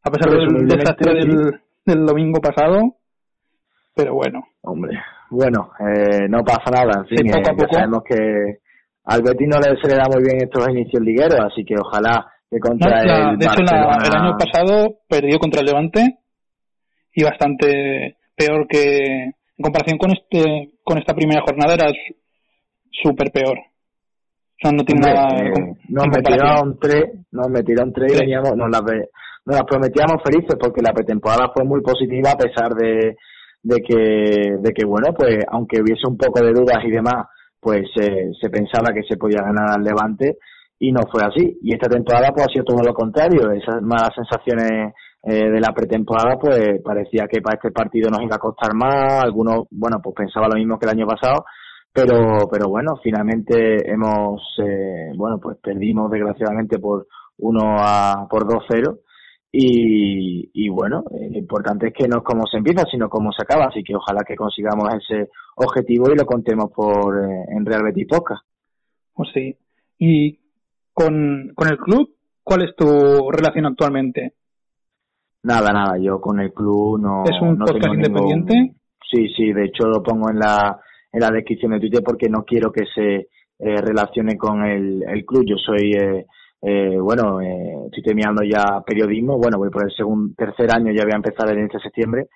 a 0.01 0.11
pesar 0.11 0.31
del 0.31 0.65
desastre 0.65 1.13
del, 1.13 1.59
del, 1.85 2.05
domingo 2.05 2.39
pasado. 2.39 2.95
Pero 3.93 4.13
bueno. 4.13 4.45
Hombre, 4.61 4.97
bueno, 5.29 5.71
eh, 5.77 6.29
no 6.29 6.41
pasa 6.41 6.71
nada. 6.71 7.01
En 7.01 7.17
fin, 7.17 7.27
eh, 7.27 7.43
sabemos 7.69 8.01
que 8.07 8.59
al 9.03 9.21
Betis 9.23 9.47
no 9.49 9.59
le, 9.59 9.77
se 9.81 9.89
le 9.89 9.95
da 9.95 10.05
muy 10.09 10.23
bien 10.23 10.37
estos 10.41 10.69
inicios 10.69 11.03
ligueros, 11.03 11.37
así 11.51 11.65
que 11.65 11.75
ojalá 11.77 12.31
que 12.49 12.59
contra 12.59 13.01
el 13.01 13.37
De 13.37 13.45
hecho, 13.45 13.59
el 13.59 14.15
año 14.15 14.37
pasado 14.37 14.99
perdió 15.09 15.37
contra 15.37 15.59
el 15.59 15.65
Levante 15.65 16.19
y 17.13 17.23
bastante 17.23 18.17
peor 18.35 18.67
que 18.67 18.97
en 19.57 19.61
comparación 19.61 19.97
con 19.97 20.11
este 20.11 20.71
con 20.83 20.97
esta 20.97 21.13
primera 21.13 21.41
jornada 21.41 21.75
era 21.75 21.87
súper 22.91 23.31
peor. 23.31 23.57
O 23.57 24.59
sea, 24.61 24.71
no 24.71 24.83
tiene 24.83 25.01
nada. 25.01 25.27
Eh, 25.37 25.75
nos 25.89 26.07
metieron 26.07 26.77
tres, 26.79 27.05
nos 27.31 27.49
metieron 27.49 27.91
tres 27.93 28.13
y 28.13 28.19
veníamos, 28.19 28.55
nos 28.55 28.69
las, 28.69 28.81
nos 28.81 29.55
las 29.55 29.63
prometíamos 29.63 30.21
felices 30.23 30.55
porque 30.59 30.81
la 30.81 30.93
pretemporada 30.93 31.51
fue 31.53 31.65
muy 31.65 31.81
positiva 31.81 32.31
a 32.31 32.37
pesar 32.37 32.73
de, 32.73 33.17
de 33.61 33.81
que, 33.81 34.57
de 34.59 34.73
que 34.73 34.85
bueno, 34.85 35.13
pues 35.13 35.37
aunque 35.49 35.81
hubiese 35.81 36.07
un 36.07 36.17
poco 36.17 36.43
de 36.43 36.53
dudas 36.53 36.83
y 36.85 36.91
demás, 36.91 37.27
pues 37.59 37.83
se 37.95 38.49
pensaba 38.49 38.93
que 38.93 39.03
se 39.07 39.17
podía 39.17 39.41
ganar 39.41 39.71
al 39.71 39.83
Levante 39.83 40.37
y 40.79 40.91
no 40.91 41.01
fue 41.09 41.23
así. 41.23 41.59
Y 41.61 41.73
esta 41.73 41.87
temporada 41.87 42.31
pues 42.33 42.45
ha 42.45 42.51
sido 42.51 42.65
todo 42.65 42.83
lo 42.83 42.93
contrario. 42.93 43.51
Esas 43.51 43.81
malas 43.81 44.11
sensaciones 44.15 44.93
eh, 45.23 45.49
de 45.49 45.61
la 45.61 45.73
pretemporada 45.73 46.37
pues 46.37 46.81
parecía 46.83 47.27
que 47.27 47.41
para 47.41 47.55
este 47.55 47.71
partido 47.71 48.09
nos 48.09 48.21
iba 48.21 48.35
a 48.35 48.39
costar 48.39 48.73
más. 48.73 49.23
Algunos, 49.23 49.67
bueno, 49.71 49.99
pues 50.03 50.15
pensaba 50.15 50.49
lo 50.49 50.55
mismo 50.55 50.77
que 50.77 50.85
el 50.85 50.97
año 50.97 51.07
pasado. 51.07 51.45
Pero, 51.93 52.49
pero 52.51 52.69
bueno, 52.69 52.95
finalmente 53.03 53.89
hemos, 53.89 54.41
eh, 54.57 55.11
bueno, 55.15 55.37
pues 55.39 55.57
perdimos 55.61 56.09
desgraciadamente 56.09 56.79
por 56.79 57.05
1 57.37 57.59
a, 57.77 58.27
por 58.27 58.47
2-0 58.47 58.99
y, 59.51 60.49
y 60.51 60.69
bueno, 60.69 61.03
eh, 61.11 61.29
lo 61.29 61.37
importante 61.37 61.89
es 61.89 61.93
que 61.93 62.07
no 62.07 62.17
es 62.17 62.23
cómo 62.23 62.47
se 62.47 62.57
empieza, 62.57 62.85
sino 62.89 63.07
cómo 63.09 63.31
se 63.31 63.43
acaba. 63.43 63.65
Así 63.65 63.83
que 63.83 63.95
ojalá 63.95 64.23
que 64.27 64.35
consigamos 64.35 64.89
ese 64.95 65.29
objetivo 65.55 66.11
y 66.11 66.17
lo 66.17 66.25
contemos 66.25 66.71
por 66.71 67.23
eh, 67.23 67.45
en 67.55 67.63
Real 67.63 67.83
Betis 67.83 68.07
Podcast. 68.07 68.43
Pues 69.13 69.29
sí. 69.31 69.55
¿Y 69.99 70.39
con, 70.91 71.51
con 71.53 71.67
el 71.67 71.77
club, 71.77 72.09
cuál 72.43 72.63
es 72.63 72.75
tu 72.75 73.29
relación 73.29 73.67
actualmente? 73.67 74.33
Nada, 75.43 75.73
nada, 75.73 75.97
yo 75.97 76.21
con 76.21 76.39
el 76.39 76.53
club 76.53 76.99
no. 76.99 77.23
¿Es 77.25 77.39
un 77.41 77.57
no 77.57 77.65
podcast 77.65 77.93
independiente? 77.95 78.75
Sí, 79.11 79.27
sí, 79.35 79.51
de 79.51 79.65
hecho 79.65 79.87
lo 79.87 80.01
pongo 80.01 80.29
en 80.29 80.39
la, 80.39 80.79
en 81.11 81.19
la 81.19 81.29
descripción 81.29 81.73
de 81.73 81.79
Twitter 81.79 82.01
porque 82.03 82.29
no 82.29 82.43
quiero 82.43 82.71
que 82.71 82.85
se 82.95 83.15
eh, 83.59 83.81
relacione 83.81 84.37
con 84.37 84.63
el, 84.63 85.03
el 85.03 85.25
club. 85.25 85.43
Yo 85.45 85.57
soy. 85.57 85.91
Eh, 85.91 86.25
eh, 86.65 86.97
bueno, 86.97 87.41
eh, 87.41 87.87
estoy 87.87 88.03
terminando 88.03 88.41
ya 88.41 88.81
periodismo, 88.85 89.37
bueno, 89.37 89.57
voy 89.57 89.69
por 89.69 89.83
el 89.83 89.93
segundo, 89.93 90.33
tercer 90.37 90.73
año, 90.73 90.93
ya 90.93 91.03
voy 91.03 91.11
a 91.11 91.17
empezar 91.17 91.49
el 91.49 91.59
este 91.59 91.77
septiembre 91.79 92.27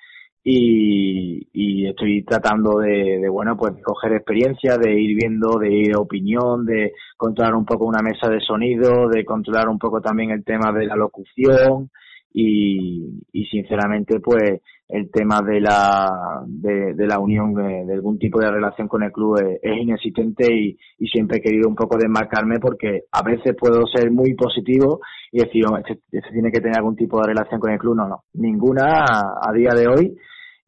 y, 0.43 1.47
y 1.53 1.87
estoy 1.87 2.25
tratando 2.25 2.79
de, 2.79 3.19
de, 3.21 3.29
bueno, 3.29 3.55
pues 3.55 3.75
coger 3.81 4.11
experiencia, 4.11 4.77
de 4.77 4.99
ir 4.99 5.15
viendo, 5.15 5.57
de 5.57 5.71
ir 5.71 5.95
opinión, 5.95 6.65
de 6.65 6.91
controlar 7.15 7.55
un 7.55 7.65
poco 7.65 7.85
una 7.85 8.01
mesa 8.01 8.27
de 8.27 8.41
sonido, 8.41 9.07
de 9.07 9.23
controlar 9.23 9.69
un 9.69 9.79
poco 9.79 10.01
también 10.01 10.31
el 10.31 10.43
tema 10.43 10.73
de 10.73 10.87
la 10.87 10.97
locución 10.97 11.89
y, 12.39 13.23
y 13.31 13.45
sinceramente 13.45 14.19
pues 14.19 14.61
el 14.87 15.09
tema 15.09 15.41
de 15.41 15.59
la, 15.59 16.43
de, 16.45 17.07
la 17.07 17.17
unión, 17.17 17.55
de, 17.55 17.83
de, 17.83 17.93
algún 17.95 18.19
tipo 18.19 18.39
de 18.39 18.51
relación 18.51 18.87
con 18.87 19.01
el 19.01 19.11
club 19.11 19.39
es, 19.59 19.77
inexistente 19.81 20.45
y, 20.53 20.77
y, 20.99 21.07
siempre 21.07 21.39
he 21.39 21.41
querido 21.41 21.67
un 21.67 21.73
poco 21.73 21.97
desmarcarme 21.97 22.59
porque 22.59 23.05
a 23.11 23.23
veces 23.23 23.55
puedo 23.59 23.87
ser 23.87 24.11
muy 24.11 24.35
positivo 24.35 25.01
y 25.31 25.39
decir, 25.39 25.65
oh, 25.67 25.77
este, 25.77 25.99
este, 26.11 26.31
tiene 26.31 26.51
que 26.51 26.61
tener 26.61 26.77
algún 26.77 26.95
tipo 26.95 27.19
de 27.19 27.27
relación 27.27 27.59
con 27.59 27.71
el 27.71 27.79
club. 27.79 27.95
No, 27.95 28.07
no, 28.07 28.23
ninguna 28.35 29.03
a, 29.03 29.49
a 29.49 29.51
día 29.51 29.71
de 29.71 29.87
hoy 29.87 30.15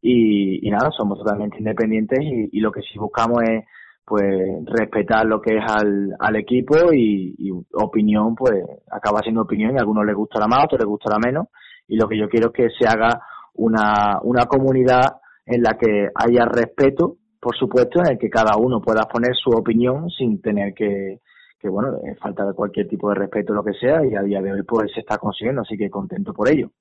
y, 0.02 0.68
y, 0.68 0.72
nada, 0.72 0.90
somos 0.98 1.20
totalmente 1.20 1.60
independientes 1.60 2.20
y, 2.20 2.50
y, 2.52 2.60
lo 2.62 2.72
que 2.72 2.82
sí 2.82 2.98
buscamos 2.98 3.44
es 3.44 3.64
pues 4.10 4.66
respetar 4.66 5.26
lo 5.26 5.40
que 5.40 5.58
es 5.58 5.64
al, 5.66 6.16
al 6.20 6.36
equipo 6.36 6.92
y, 6.92 7.52
opinión, 7.74 8.36
pues 8.36 8.64
acaba 8.92 9.20
siendo 9.22 9.44
opinión 9.44 9.72
y 9.72 9.78
a 9.78 9.82
algunos 9.82 10.06
les 10.06 10.16
gustará 10.16 10.48
más, 10.48 10.60
a 10.60 10.66
otros 10.66 10.80
les 10.80 10.88
gustará 10.88 11.18
menos. 11.24 11.48
Y 11.88 11.96
lo 11.96 12.08
que 12.08 12.18
yo 12.18 12.28
quiero 12.28 12.48
es 12.48 12.54
que 12.54 12.68
se 12.78 12.88
haga 12.88 13.22
una, 13.54 14.20
una 14.24 14.46
comunidad 14.46 15.20
en 15.46 15.62
la 15.62 15.78
que 15.78 16.10
haya 16.16 16.46
respeto, 16.46 17.18
por 17.40 17.56
supuesto, 17.56 18.00
en 18.00 18.14
el 18.14 18.18
que 18.18 18.30
cada 18.30 18.58
uno 18.58 18.82
pueda 18.82 19.04
poner 19.04 19.36
su 19.36 19.52
opinión 19.52 20.10
sin 20.10 20.42
tener 20.42 20.74
que, 20.74 21.20
que 21.60 21.70
bueno, 21.70 21.98
eh, 21.98 22.16
falta 22.22 22.46
de 22.46 22.54
cualquier 22.54 22.88
tipo 22.88 23.10
de 23.10 23.16
respeto, 23.16 23.54
lo 23.54 23.64
que 23.64 23.74
sea, 23.74 24.04
y 24.06 24.16
a 24.16 24.22
día 24.22 24.42
de 24.42 24.54
hoy 24.54 24.64
pues 24.64 24.92
se 24.94 25.02
está 25.02 25.18
consiguiendo, 25.18 25.62
así 25.62 25.78
que 25.78 25.90
contento 25.90 26.34
por 26.34 26.50
ello. 26.50 26.72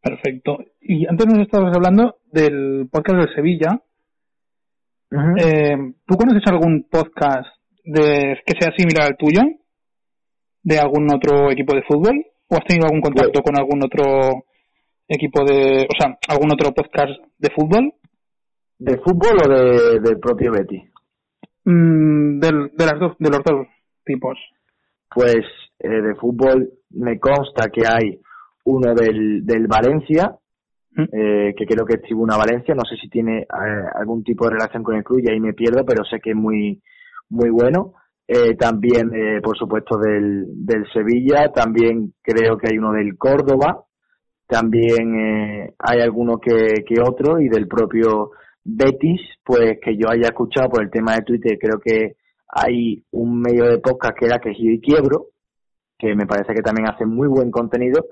Perfecto. 0.00 0.58
Y 0.80 1.06
antes 1.06 1.26
nos 1.26 1.38
estabas 1.40 1.74
hablando 1.74 2.16
del 2.30 2.88
podcast 2.90 3.28
de 3.28 3.34
Sevilla, 3.34 3.80
eh, 5.10 5.76
¿Tú 6.06 6.16
conoces 6.16 6.42
algún 6.46 6.86
podcast 6.90 7.48
de 7.84 8.38
que 8.44 8.54
sea 8.58 8.72
similar 8.76 9.08
al 9.08 9.16
tuyo? 9.16 9.42
¿De 10.62 10.78
algún 10.78 11.12
otro 11.14 11.50
equipo 11.50 11.74
de 11.74 11.82
fútbol? 11.82 12.24
¿O 12.48 12.56
has 12.56 12.64
tenido 12.64 12.86
algún 12.86 13.00
contacto 13.00 13.40
con 13.42 13.56
algún 13.56 13.84
otro 13.84 14.44
equipo 15.08 15.44
de, 15.44 15.86
o 15.88 15.94
sea, 15.98 16.18
algún 16.28 16.52
otro 16.52 16.72
podcast 16.72 17.12
de 17.38 17.50
fútbol? 17.50 17.92
¿De 18.78 18.98
fútbol 18.98 19.38
o 19.44 19.48
de, 19.48 20.00
del 20.00 20.18
propio 20.18 20.52
Betty? 20.52 20.82
Mm, 21.64 22.38
del, 22.40 22.70
de, 22.76 22.86
las 22.86 22.98
dos, 22.98 23.16
de 23.18 23.30
los 23.30 23.42
dos 23.44 23.66
tipos. 24.04 24.38
Pues 25.14 25.44
eh, 25.78 25.88
de 25.88 26.14
fútbol 26.16 26.70
me 26.90 27.18
consta 27.18 27.68
que 27.72 27.82
hay 27.86 28.20
uno 28.64 28.94
del, 28.94 29.46
del 29.46 29.66
Valencia, 29.66 30.36
eh, 30.96 31.54
que 31.56 31.66
creo 31.66 31.84
que 31.84 31.94
es 31.94 32.02
Tribuna 32.02 32.36
Valencia, 32.36 32.74
no 32.74 32.84
sé 32.88 32.96
si 32.96 33.08
tiene 33.08 33.40
eh, 33.40 33.46
algún 33.94 34.24
tipo 34.24 34.46
de 34.46 34.52
relación 34.52 34.82
con 34.82 34.96
el 34.96 35.04
club 35.04 35.20
y 35.22 35.30
ahí 35.30 35.40
me 35.40 35.52
pierdo, 35.52 35.84
pero 35.84 36.04
sé 36.04 36.20
que 36.20 36.30
es 36.30 36.36
muy, 36.36 36.82
muy 37.28 37.50
bueno. 37.50 37.94
Eh, 38.26 38.56
también, 38.56 39.14
eh, 39.14 39.40
por 39.42 39.56
supuesto, 39.56 39.98
del, 39.98 40.46
del 40.64 40.84
Sevilla, 40.92 41.52
también 41.52 42.14
creo 42.22 42.56
que 42.56 42.70
hay 42.70 42.78
uno 42.78 42.92
del 42.92 43.16
Córdoba, 43.18 43.84
también 44.48 45.74
hay 45.78 46.00
alguno 46.00 46.38
que, 46.38 46.84
que 46.86 47.00
otro 47.00 47.40
y 47.40 47.48
del 47.48 47.66
propio 47.66 48.30
Betis, 48.64 49.20
pues 49.44 49.78
que 49.82 49.96
yo 49.96 50.08
haya 50.08 50.28
escuchado 50.28 50.68
por 50.68 50.82
el 50.82 50.90
tema 50.90 51.14
de 51.14 51.22
Twitter, 51.22 51.58
creo 51.60 51.78
que 51.78 52.16
hay 52.48 53.04
un 53.10 53.40
medio 53.40 53.64
de 53.64 53.78
podcast 53.78 54.16
que 54.18 54.26
era 54.26 54.38
que 54.38 54.52
y 54.56 54.80
Quiebro, 54.80 55.26
que 55.98 56.14
me 56.14 56.26
parece 56.26 56.54
que 56.54 56.62
también 56.62 56.88
hace 56.88 57.04
muy 57.04 57.28
buen 57.28 57.50
contenido 57.50 58.06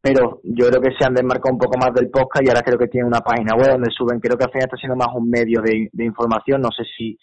pero 0.00 0.40
yo 0.44 0.68
creo 0.68 0.80
que 0.80 0.96
se 0.98 1.04
han 1.04 1.14
desmarcado 1.14 1.54
un 1.54 1.58
poco 1.58 1.78
más 1.78 1.92
del 1.92 2.10
podcast 2.10 2.44
y 2.44 2.48
ahora 2.48 2.62
creo 2.62 2.78
que 2.78 2.88
tiene 2.88 3.06
una 3.06 3.20
página 3.20 3.56
web 3.56 3.72
donde 3.72 3.90
suben, 3.90 4.20
creo 4.20 4.36
que 4.36 4.44
al 4.44 4.50
final 4.50 4.66
está 4.66 4.76
siendo 4.76 4.96
más 4.96 5.08
un 5.14 5.28
medio 5.28 5.60
de, 5.60 6.04
información, 6.04 6.60
no 6.60 6.70
sé 6.70 6.84
si 6.96 7.18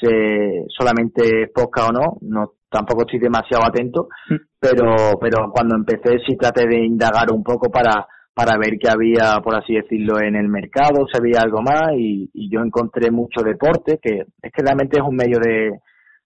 se 0.00 0.64
solamente 0.68 1.50
podcast 1.54 1.90
o 1.90 1.92
no, 1.92 2.18
no 2.22 2.52
tampoco 2.70 3.02
estoy 3.02 3.18
demasiado 3.18 3.64
atento, 3.66 4.08
mm. 4.30 4.36
pero 4.58 5.18
pero 5.20 5.50
cuando 5.52 5.76
empecé 5.76 6.18
sí 6.26 6.36
traté 6.36 6.66
de 6.66 6.84
indagar 6.84 7.32
un 7.32 7.42
poco 7.42 7.70
para 7.70 8.06
para 8.34 8.56
ver 8.56 8.78
qué 8.80 8.88
había, 8.88 9.40
por 9.44 9.54
así 9.54 9.74
decirlo, 9.74 10.18
en 10.18 10.36
el 10.36 10.48
mercado, 10.48 11.06
si 11.06 11.18
había 11.18 11.42
algo 11.42 11.60
más. 11.60 11.92
Y, 11.98 12.30
y 12.32 12.50
yo 12.50 12.60
encontré 12.60 13.10
mucho 13.10 13.42
deporte, 13.44 13.98
que 14.00 14.20
es 14.40 14.52
que 14.52 14.62
realmente 14.62 14.98
es 14.98 15.06
un 15.06 15.16
medio 15.16 15.38
de, 15.38 15.72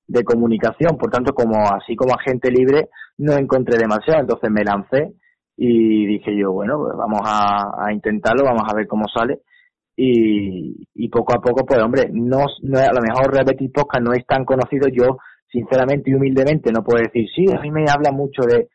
de 0.07 0.23
comunicación, 0.23 0.97
por 0.99 1.11
tanto, 1.11 1.33
como 1.35 1.65
así 1.65 1.97
como 1.97 2.15
agente 2.15 2.49
libre, 2.53 2.91
no 3.19 3.33
encontré 3.37 3.77
demasiado, 3.77 4.21
entonces 4.21 4.51
me 4.53 4.63
lancé 4.63 5.15
y 5.57 6.07
dije 6.07 6.37
yo, 6.37 6.53
bueno, 6.53 6.79
pues 6.79 6.97
vamos 6.97 7.21
a, 7.25 7.93
intentarlo, 7.93 8.45
vamos 8.45 8.65
a 8.69 8.75
ver 8.75 8.87
cómo 8.87 9.05
sale. 9.09 9.41
Y, 9.97 10.87
y 10.95 11.09
poco 11.09 11.35
a 11.35 11.41
poco, 11.41 11.65
pues 11.65 11.83
hombre, 11.83 12.11
no, 12.13 12.45
no 12.63 12.79
a 12.79 12.93
lo 12.93 13.01
mejor 13.01 13.35
Repetir 13.35 13.73
Podcast 13.73 14.05
no 14.05 14.13
es 14.13 14.27
tan 14.27 14.45
conocido, 14.45 14.89
yo 14.89 15.17
sinceramente 15.51 16.11
y 16.11 16.15
humildemente 16.15 16.71
no 16.71 16.83
puedo 16.83 17.03
decir, 17.03 17.27
sí, 17.35 17.47
a 17.51 17.61
mí 17.63 17.71
me 17.71 17.87
habla 17.89 18.13
mucho 18.13 18.43
de, 18.43 18.69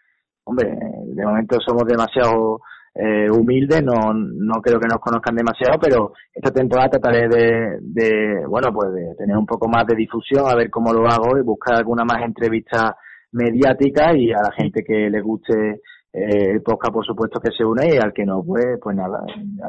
hombre, 0.46 0.76
de 1.06 1.26
momento 1.26 1.58
somos 1.64 1.84
demasiado 1.86 2.60
eh, 2.96 3.30
humildes, 3.30 3.84
no, 3.84 4.14
no 4.14 4.62
creo 4.62 4.80
que 4.80 4.88
nos 4.88 5.00
conozcan 5.00 5.36
demasiado, 5.36 5.80
pero 5.80 6.14
esta 6.34 6.52
temporada 6.52 6.90
trataré 6.90 7.28
de, 7.30 7.78
de, 7.82 8.46
bueno, 8.48 8.74
pues 8.74 8.92
de 8.94 9.16
tener 9.16 9.38
un 9.38 9.46
poco 9.46 9.68
más 9.70 9.86
de 9.86 9.96
difusión, 9.96 10.46
a 10.48 10.56
ver 10.56 10.70
cómo 10.70 10.92
lo 10.92 11.08
hago 11.08 11.38
y 11.38 11.44
buscar 11.44 11.76
alguna 11.76 12.04
más 12.04 12.24
entrevista 12.24 12.96
mediática 13.32 14.16
y 14.16 14.32
a 14.32 14.42
la 14.42 14.52
gente 14.52 14.84
que 14.84 15.10
le 15.10 15.22
guste 15.22 15.82
eh, 16.14 16.52
el 16.52 16.62
podcast 16.62 16.94
por 16.94 17.06
supuesto 17.06 17.40
que 17.40 17.52
se 17.52 17.64
une 17.64 17.96
y 17.96 17.98
al 17.98 18.12
que 18.14 18.26
no 18.26 18.44
pues 18.44 18.78
pues 18.82 18.96
nada 18.96 19.24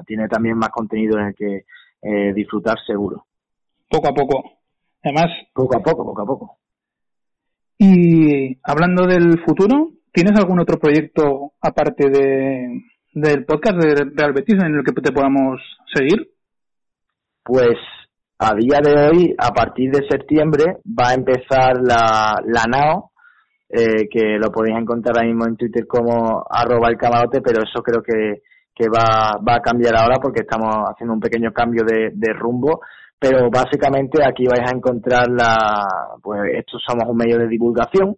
tiene 0.07 0.27
también 0.29 0.59
más 0.59 0.71
contenido 0.71 1.19
en 1.19 1.27
el 1.27 1.35
que 1.35 1.65
eh, 2.03 2.33
disfrutar 2.35 2.77
seguro. 2.85 3.27
Poco 3.89 4.09
a 4.09 4.13
poco. 4.15 4.43
Además 5.05 5.27
poco 5.55 5.77
a 5.77 5.83
poco 5.83 6.05
poco 6.05 6.23
a 6.23 6.27
poco. 6.27 6.59
y 7.79 8.59
hablando 8.65 9.07
del 9.07 9.41
futuro 9.45 9.91
tienes 10.13 10.39
algún 10.39 10.61
otro 10.61 10.79
proyecto 10.79 11.53
aparte 11.61 12.11
de 12.11 12.83
del 13.15 13.45
podcast 13.45 13.77
de 13.77 13.95
Real 14.15 14.33
Betis 14.33 14.57
en 14.57 14.75
el 14.75 14.85
que 14.85 15.01
te 15.01 15.13
podamos 15.13 15.61
seguir 15.95 16.33
pues 17.45 17.77
a 18.39 18.55
día 18.55 18.81
de 18.83 19.09
hoy 19.09 19.35
a 19.39 19.53
partir 19.53 19.91
de 19.91 20.09
septiembre 20.09 20.79
va 20.87 21.11
a 21.11 21.15
empezar 21.15 21.77
la 21.83 22.41
la 22.45 22.65
NAO 22.69 23.12
eh, 23.73 24.07
que 24.11 24.37
lo 24.39 24.53
podéis 24.53 24.77
encontrar 24.77 25.17
ahora 25.17 25.29
mismo 25.29 25.47
en 25.47 25.57
Twitter 25.57 25.87
como 25.87 26.45
arroba 26.49 26.91
el 26.91 26.99
camarote, 26.99 27.41
pero 27.41 27.63
eso 27.63 27.83
creo 27.83 28.03
que, 28.03 28.43
que 28.75 28.87
va, 28.89 29.39
va 29.39 29.57
a 29.57 29.63
cambiar 29.63 29.97
ahora 29.97 30.19
porque 30.21 30.43
estamos 30.43 30.69
haciendo 30.91 31.15
un 31.15 31.21
pequeño 31.21 31.53
cambio 31.53 31.83
de, 31.83 32.11
de 32.13 32.33
rumbo, 32.35 32.83
pero 33.19 33.49
básicamente 33.51 34.23
aquí 34.23 34.45
vais 34.47 34.71
a 34.71 34.77
encontrar 34.77 35.27
la, 35.31 35.87
pues 36.23 36.41
estos 36.55 36.83
somos 36.87 37.09
un 37.09 37.17
medio 37.17 37.39
de 37.39 37.49
divulgación 37.49 38.15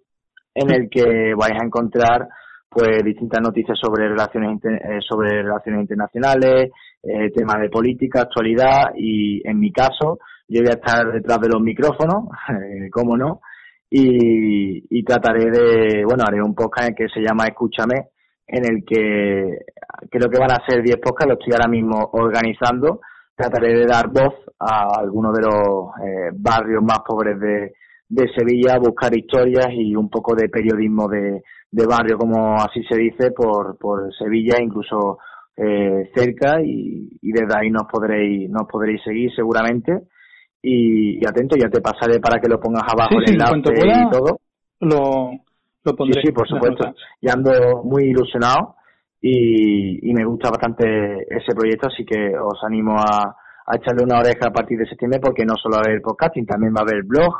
en 0.54 0.70
el 0.74 0.88
que 0.90 1.34
vais 1.36 1.54
a 1.60 1.64
encontrar 1.64 2.26
pues 2.68 3.04
distintas 3.04 3.40
noticias 3.40 3.78
sobre 3.80 4.08
relaciones 4.08 4.58
eh, 4.64 4.98
sobre 5.08 5.42
relaciones 5.42 5.82
internacionales, 5.82 6.72
eh, 7.00 7.30
temas 7.30 7.60
de 7.60 7.68
política, 7.68 8.22
actualidad 8.22 8.90
y 8.96 9.46
en 9.48 9.60
mi 9.60 9.70
caso 9.70 10.18
yo 10.48 10.60
voy 10.60 10.70
a 10.70 10.74
estar 10.74 11.12
detrás 11.12 11.40
de 11.40 11.48
los 11.48 11.62
micrófonos, 11.62 12.24
eh, 12.48 12.90
cómo 12.90 13.16
no, 13.16 13.40
y, 13.96 15.04
trataré 15.04 15.50
de, 15.50 16.04
bueno, 16.04 16.24
haré 16.26 16.42
un 16.42 16.54
podcast 16.54 16.96
que 16.96 17.08
se 17.08 17.20
llama 17.20 17.44
Escúchame, 17.46 18.08
en 18.46 18.64
el 18.64 18.84
que 18.84 19.58
creo 20.10 20.28
que 20.28 20.38
van 20.38 20.50
a 20.50 20.66
ser 20.66 20.82
10 20.82 20.96
podcasts, 20.96 21.28
lo 21.28 21.34
estoy 21.34 21.52
ahora 21.52 21.70
mismo 21.70 22.10
organizando. 22.12 23.00
Trataré 23.36 23.74
de 23.78 23.86
dar 23.86 24.08
voz 24.08 24.34
a 24.58 24.98
algunos 24.98 25.32
de 25.34 25.42
los 25.42 25.88
eh, 26.04 26.30
barrios 26.34 26.82
más 26.82 27.00
pobres 27.06 27.38
de, 27.38 27.74
de 28.08 28.28
Sevilla, 28.36 28.78
buscar 28.78 29.16
historias 29.16 29.68
y 29.72 29.94
un 29.94 30.10
poco 30.10 30.34
de 30.34 30.48
periodismo 30.48 31.08
de, 31.08 31.42
de 31.70 31.86
barrio, 31.86 32.18
como 32.18 32.56
así 32.56 32.82
se 32.88 32.96
dice, 32.96 33.30
por, 33.30 33.78
por 33.78 34.12
Sevilla, 34.16 34.56
incluso 34.60 35.18
eh, 35.56 36.10
cerca, 36.14 36.60
y, 36.60 37.16
y 37.22 37.32
desde 37.32 37.56
ahí 37.56 37.70
nos 37.70 37.84
podréis, 37.84 38.50
nos 38.50 38.66
podréis 38.66 39.02
seguir 39.04 39.32
seguramente 39.34 40.08
y, 40.64 41.26
atento, 41.26 41.56
ya 41.56 41.68
te 41.68 41.80
pasaré 41.80 42.18
para 42.20 42.40
que 42.40 42.48
lo 42.48 42.58
pongas 42.58 42.84
abajo 42.90 43.16
el 43.18 43.32
enlace 43.32 43.56
y 43.56 44.10
todo. 44.10 44.38
Lo, 44.80 45.30
lo 45.84 45.96
pondré. 45.96 46.20
Sí, 46.22 46.28
sí, 46.28 46.32
por 46.32 46.48
supuesto. 46.48 46.94
Y 47.20 47.28
ando 47.30 47.82
muy 47.84 48.04
ilusionado 48.04 48.76
y, 49.20 50.10
y 50.10 50.14
me 50.14 50.24
gusta 50.24 50.50
bastante 50.50 50.84
ese 51.28 51.54
proyecto, 51.54 51.88
así 51.88 52.04
que 52.04 52.36
os 52.38 52.58
animo 52.64 52.96
a, 52.98 53.36
a 53.66 53.76
echarle 53.76 54.04
una 54.04 54.20
oreja 54.20 54.48
a 54.48 54.52
partir 54.52 54.78
de 54.78 54.86
septiembre 54.86 55.20
porque 55.20 55.44
no 55.44 55.54
solo 55.56 55.76
va 55.76 55.82
a 55.82 55.90
haber 55.90 56.00
podcasting, 56.00 56.46
también 56.46 56.72
va 56.74 56.80
a 56.80 56.90
haber 56.90 57.04
blog 57.04 57.34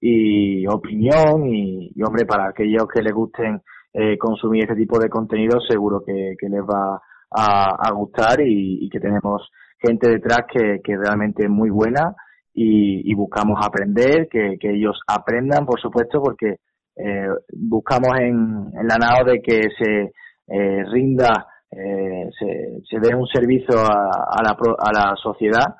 y 0.00 0.66
opinión 0.66 1.46
y, 1.46 1.90
hombre, 2.02 2.26
para 2.26 2.48
aquellos 2.48 2.86
que 2.92 3.02
les 3.02 3.12
gusten 3.12 3.60
eh, 3.92 4.18
consumir 4.18 4.64
este 4.64 4.76
tipo 4.76 4.98
de 4.98 5.08
contenido 5.08 5.60
seguro 5.60 6.02
que, 6.04 6.34
que 6.38 6.48
les 6.48 6.60
va 6.60 7.00
a, 7.30 7.76
a 7.78 7.92
gustar 7.92 8.40
y, 8.40 8.84
y, 8.84 8.88
que 8.88 9.00
tenemos 9.00 9.50
gente 9.78 10.10
detrás 10.10 10.46
que, 10.52 10.80
que 10.82 10.96
realmente 10.96 11.44
es 11.44 11.50
muy 11.50 11.70
buena 11.70 12.14
y, 12.54 13.10
y 13.10 13.14
buscamos 13.14 13.58
aprender, 13.60 14.28
que, 14.30 14.56
que, 14.60 14.70
ellos 14.70 15.00
aprendan, 15.08 15.66
por 15.66 15.80
supuesto, 15.80 16.22
porque 16.22 16.58
eh, 16.96 17.28
buscamos 17.52 18.10
en, 18.20 18.70
en, 18.78 18.86
la 18.86 18.96
NAO 18.96 19.24
de 19.24 19.42
que 19.42 19.62
se 19.76 20.12
eh, 20.46 20.84
rinda, 20.92 21.46
eh, 21.70 22.30
se, 22.38 22.80
se 22.88 23.00
dé 23.00 23.14
un 23.14 23.26
servicio 23.26 23.76
a, 23.80 24.08
a, 24.30 24.42
la, 24.42 24.56
a 24.78 24.92
la 24.92 25.16
sociedad 25.20 25.74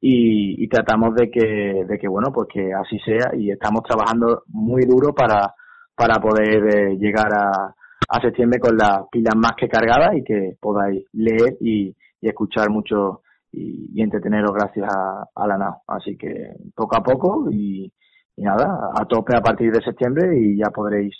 y, 0.00 0.62
y, 0.62 0.68
tratamos 0.68 1.14
de 1.16 1.30
que, 1.30 1.84
de 1.86 1.98
que, 1.98 2.08
bueno, 2.08 2.28
pues 2.32 2.48
que 2.52 2.72
así 2.72 2.98
sea. 3.00 3.32
Y 3.36 3.50
estamos 3.50 3.82
trabajando 3.82 4.44
muy 4.46 4.82
duro 4.86 5.12
para, 5.12 5.52
para 5.96 6.20
poder 6.20 6.64
eh, 6.74 6.96
llegar 6.96 7.34
a, 7.34 7.74
a 8.08 8.20
septiembre 8.20 8.60
con 8.60 8.76
las 8.76 9.02
pilas 9.10 9.34
más 9.36 9.52
que 9.58 9.68
cargadas 9.68 10.16
y 10.16 10.22
que 10.22 10.56
podáis 10.60 11.04
leer 11.12 11.56
y, 11.60 11.94
y 12.20 12.28
escuchar 12.28 12.70
mucho 12.70 13.22
y, 13.52 14.00
entreteneros 14.00 14.52
gracias 14.52 14.88
a, 14.92 15.46
la 15.46 15.58
NAO. 15.58 15.82
Así 15.86 16.16
que 16.16 16.52
poco 16.74 16.96
a 16.96 17.02
poco 17.02 17.50
y, 17.50 17.92
nada, 18.36 18.90
a 18.94 19.04
tope 19.04 19.36
a 19.36 19.40
partir 19.40 19.70
de 19.72 19.82
septiembre 19.82 20.38
y 20.40 20.58
ya 20.58 20.70
podréis 20.70 21.14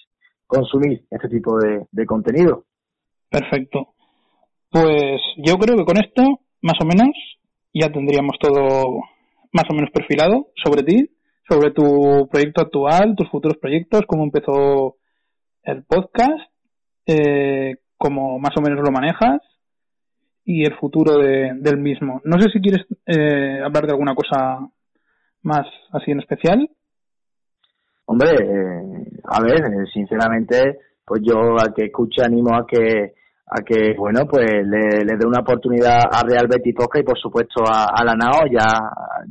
consumir 0.46 1.04
este 1.10 1.28
tipo 1.28 1.58
de, 1.58 2.06
contenido. 2.06 2.64
Perfecto. 3.28 3.94
Pues 4.70 5.20
yo 5.36 5.54
creo 5.56 5.76
que 5.76 5.84
con 5.84 5.98
esto, 5.98 6.22
más 6.62 6.76
o 6.82 6.86
menos, 6.86 7.10
ya 7.72 7.90
tendríamos 7.90 8.36
todo 8.40 9.00
más 9.52 9.64
o 9.70 9.74
menos 9.74 9.90
perfilado 9.90 10.48
sobre 10.62 10.82
ti, 10.82 11.10
sobre 11.48 11.72
tu 11.72 12.28
proyecto 12.30 12.62
actual, 12.62 13.14
tus 13.16 13.28
futuros 13.30 13.58
proyectos, 13.58 14.02
cómo 14.06 14.24
empezó 14.24 14.96
el 15.64 15.84
podcast, 15.84 16.50
eh, 17.06 17.76
cómo 17.96 18.38
más 18.38 18.56
o 18.56 18.60
menos 18.60 18.80
lo 18.84 18.92
manejas 18.92 19.40
y 20.50 20.64
el 20.64 20.74
futuro 20.74 21.16
de, 21.18 21.52
del 21.60 21.78
mismo. 21.78 22.20
No 22.24 22.40
sé 22.40 22.50
si 22.50 22.60
quieres 22.60 22.84
eh, 23.06 23.60
hablar 23.64 23.86
de 23.86 23.92
alguna 23.92 24.16
cosa 24.16 24.58
más 25.42 25.64
así 25.92 26.10
en 26.10 26.18
especial. 26.18 26.68
Hombre, 28.06 28.30
eh, 28.30 29.20
a 29.24 29.40
ver, 29.40 29.60
eh, 29.60 29.86
sinceramente, 29.94 30.78
pues 31.04 31.22
yo 31.24 31.56
al 31.56 31.72
que 31.72 31.84
escuche 31.84 32.24
animo 32.24 32.56
a 32.56 32.66
que 32.66 33.14
a 33.52 33.62
que 33.64 33.94
bueno 33.96 34.26
pues 34.30 34.46
le, 34.46 35.04
le 35.04 35.16
dé 35.18 35.26
una 35.26 35.40
oportunidad 35.40 35.98
a 36.10 36.22
Real 36.22 36.46
Betis 36.48 36.74
Posca 36.74 37.00
y 37.00 37.02
por 37.02 37.18
supuesto 37.18 37.64
a, 37.66 37.86
a 37.86 38.04
la 38.04 38.14
NAO 38.14 38.46
ya 38.48 38.68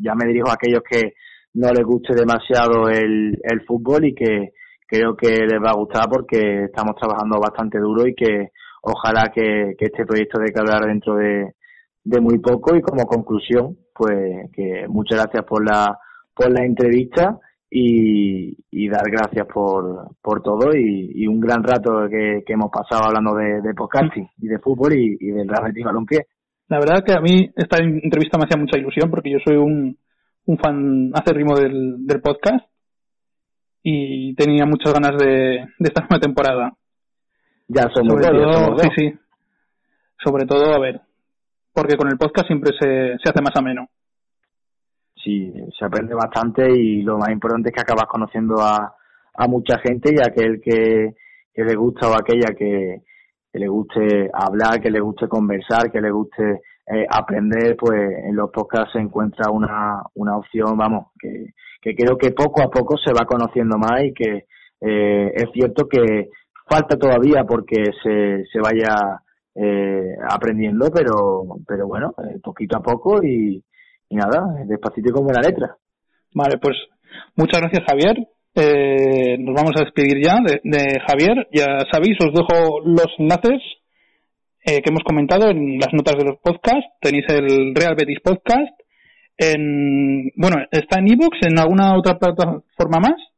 ya 0.01 0.13
me 0.13 0.27
dirijo 0.27 0.49
a 0.49 0.55
aquellos 0.55 0.81
que 0.83 1.13
no 1.53 1.69
les 1.71 1.85
guste 1.85 2.13
demasiado 2.15 2.89
el, 2.89 3.39
el 3.41 3.65
fútbol 3.65 4.05
y 4.05 4.13
que 4.13 4.51
creo 4.85 5.15
que 5.15 5.29
les 5.29 5.61
va 5.63 5.71
a 5.71 5.79
gustar 5.79 6.09
porque 6.09 6.65
estamos 6.65 6.95
trabajando 6.97 7.39
bastante 7.39 7.79
duro 7.79 8.05
y 8.05 8.13
que 8.13 8.51
ojalá 8.81 9.31
que, 9.33 9.75
este 9.77 10.05
proyecto 10.05 10.39
de 10.39 10.51
que 10.51 10.59
hablar 10.59 10.85
dentro 10.85 11.15
de, 11.15 11.55
de 12.03 12.21
muy 12.21 12.39
poco 12.39 12.75
y 12.75 12.81
como 12.81 13.05
conclusión 13.05 13.77
pues 13.93 14.49
que 14.53 14.87
muchas 14.87 15.19
gracias 15.19 15.43
por 15.45 15.65
la 15.65 15.97
por 16.33 16.51
la 16.51 16.63
entrevista 16.65 17.37
y, 17.69 18.57
y 18.71 18.89
dar 18.89 19.03
gracias 19.11 19.45
por, 19.45 20.15
por 20.21 20.41
todo 20.41 20.75
y, 20.75 21.27
un 21.27 21.39
gran 21.39 21.63
rato 21.63 22.07
que, 22.09 22.43
que 22.45 22.53
hemos 22.53 22.71
pasado 22.71 23.05
hablando 23.05 23.35
de, 23.35 23.61
de 23.61 23.73
podcasting 23.73 24.27
y 24.39 24.47
de 24.47 24.59
fútbol 24.59 24.93
y, 24.93 25.17
y 25.19 25.27
del 25.27 25.47
Real 25.47 25.65
Betis 25.65 25.85
Balompié. 25.85 26.27
La 26.69 26.79
verdad 26.79 27.03
que 27.03 27.13
a 27.13 27.21
mí 27.21 27.51
esta 27.55 27.77
entrevista 27.77 28.37
me 28.37 28.45
hacía 28.45 28.57
mucha 28.57 28.77
ilusión 28.77 29.09
porque 29.09 29.31
yo 29.31 29.37
soy 29.45 29.57
un, 29.57 29.97
un 30.45 30.57
fan 30.57 31.11
acérrimo 31.13 31.55
del, 31.55 32.05
del 32.05 32.21
podcast 32.21 32.65
y 33.83 34.33
tenía 34.35 34.65
muchas 34.65 34.93
ganas 34.93 35.17
de, 35.17 35.65
de 35.77 35.87
esta 35.87 36.01
nueva 36.01 36.19
temporada. 36.19 36.73
Ya 37.69 37.83
somos 37.93 38.21
Sobre 38.21 38.27
dos, 38.27 38.55
ya 38.55 38.65
todo, 38.65 38.71
dos. 38.75 38.81
sí, 38.81 38.89
sí. 38.97 39.19
Sobre 40.23 40.45
todo, 40.45 40.73
a 40.73 40.79
ver, 40.79 40.99
porque 41.73 41.95
con 41.95 42.09
el 42.09 42.17
podcast 42.17 42.47
siempre 42.47 42.71
se, 42.79 43.17
se 43.23 43.29
hace 43.29 43.41
más 43.41 43.55
ameno. 43.55 43.87
sí, 45.15 45.53
se 45.77 45.85
aprende 45.85 46.13
bastante 46.15 46.69
y 46.71 47.01
lo 47.03 47.17
más 47.17 47.29
importante 47.29 47.69
es 47.69 47.75
que 47.75 47.81
acabas 47.81 48.07
conociendo 48.07 48.55
a, 48.61 48.95
a 49.35 49.47
mucha 49.47 49.77
gente 49.79 50.13
y 50.13 50.19
aquel 50.21 50.59
que, 50.61 51.15
que 51.53 51.63
le 51.63 51.75
gusta 51.75 52.09
o 52.09 52.13
aquella 52.13 52.53
que, 52.57 53.03
que 53.51 53.59
le 53.59 53.67
guste 53.67 54.29
hablar, 54.33 54.81
que 54.81 54.91
le 54.91 54.99
guste 55.01 55.27
conversar, 55.27 55.91
que 55.91 56.01
le 56.01 56.11
guste 56.11 56.61
eh, 56.87 57.05
aprender, 57.09 57.75
pues 57.77 57.99
en 58.25 58.35
los 58.35 58.49
podcasts 58.51 58.93
se 58.93 58.99
encuentra 58.99 59.51
una, 59.51 60.01
una 60.15 60.37
opción, 60.37 60.77
vamos, 60.77 61.07
que, 61.19 61.53
que 61.81 61.95
creo 61.95 62.17
que 62.17 62.31
poco 62.31 62.61
a 62.63 62.69
poco 62.69 62.97
se 62.97 63.13
va 63.13 63.25
conociendo 63.25 63.77
más 63.77 64.03
y 64.03 64.13
que 64.13 64.45
eh, 64.81 65.31
es 65.35 65.49
cierto 65.53 65.87
que 65.87 66.29
falta 66.69 66.97
todavía 66.97 67.43
porque 67.43 67.83
se, 68.03 68.45
se 68.51 68.59
vaya 68.59 69.21
eh, 69.55 70.15
aprendiendo, 70.29 70.89
pero, 70.93 71.43
pero 71.67 71.87
bueno, 71.87 72.13
eh, 72.19 72.39
poquito 72.41 72.77
a 72.77 72.81
poco 72.81 73.23
y, 73.23 73.63
y 74.09 74.15
nada, 74.15 74.63
despacito 74.65 75.13
con 75.13 75.25
buena 75.25 75.41
letra. 75.41 75.75
Vale, 76.33 76.57
pues 76.59 76.77
muchas 77.35 77.61
gracias 77.61 77.85
Javier. 77.87 78.27
Eh, 78.55 79.37
nos 79.39 79.55
vamos 79.55 79.71
a 79.75 79.83
despedir 79.83 80.23
ya 80.23 80.37
de, 80.43 80.59
de 80.63 80.99
Javier. 81.07 81.47
Ya 81.51 81.85
sabéis, 81.91 82.17
os 82.19 82.33
dejo 82.33 82.79
los 82.85 83.07
enlaces 83.17 83.61
eh, 84.65 84.81
que 84.81 84.89
hemos 84.89 85.03
comentado 85.03 85.49
en 85.49 85.79
las 85.79 85.93
notas 85.93 86.15
de 86.17 86.25
los 86.25 86.39
podcasts. 86.39 86.91
Tenéis 87.01 87.25
el 87.29 87.73
Real 87.75 87.95
Betis 87.95 88.19
Podcast. 88.23 88.73
En, 89.37 90.31
bueno, 90.35 90.57
está 90.69 90.99
en 90.99 91.13
ebooks, 91.13 91.39
en 91.43 91.59
alguna 91.59 91.97
otra 91.97 92.19
plataforma 92.19 92.99
más. 92.99 93.28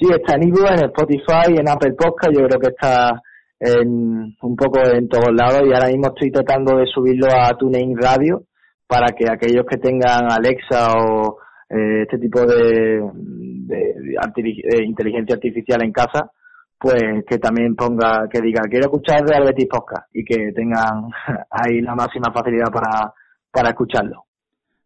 Sí, 0.00 0.06
está 0.10 0.36
en 0.36 0.48
iVoox, 0.48 0.70
en 0.70 0.86
Spotify, 0.86 1.58
en 1.58 1.68
Apple 1.68 1.92
Podcast, 1.92 2.32
yo 2.32 2.46
creo 2.46 2.58
que 2.58 2.68
está 2.68 3.20
en, 3.58 4.34
un 4.40 4.56
poco 4.56 4.80
en 4.80 5.06
todos 5.10 5.28
lados 5.30 5.60
y 5.66 5.74
ahora 5.74 5.88
mismo 5.88 6.06
estoy 6.06 6.30
tratando 6.30 6.78
de 6.78 6.86
subirlo 6.86 7.28
a 7.30 7.50
TuneIn 7.50 7.98
Radio 8.00 8.44
para 8.86 9.08
que 9.08 9.26
aquellos 9.30 9.66
que 9.66 9.76
tengan 9.76 10.32
Alexa 10.32 10.92
o 10.96 11.36
eh, 11.68 12.04
este 12.04 12.16
tipo 12.16 12.40
de, 12.46 13.02
de 13.12 14.84
inteligencia 14.86 15.34
artificial 15.34 15.84
en 15.84 15.92
casa, 15.92 16.30
pues 16.78 17.02
que 17.28 17.36
también 17.36 17.76
ponga, 17.76 18.26
que 18.32 18.40
diga, 18.40 18.62
quiero 18.70 18.86
escuchar 18.86 19.20
Real 19.26 19.44
Betis 19.44 19.68
Podcast 19.68 20.08
y 20.14 20.24
que 20.24 20.50
tengan 20.54 21.10
ahí 21.50 21.82
la 21.82 21.94
máxima 21.94 22.32
facilidad 22.32 22.72
para, 22.72 23.12
para 23.52 23.68
escucharlo. 23.68 24.24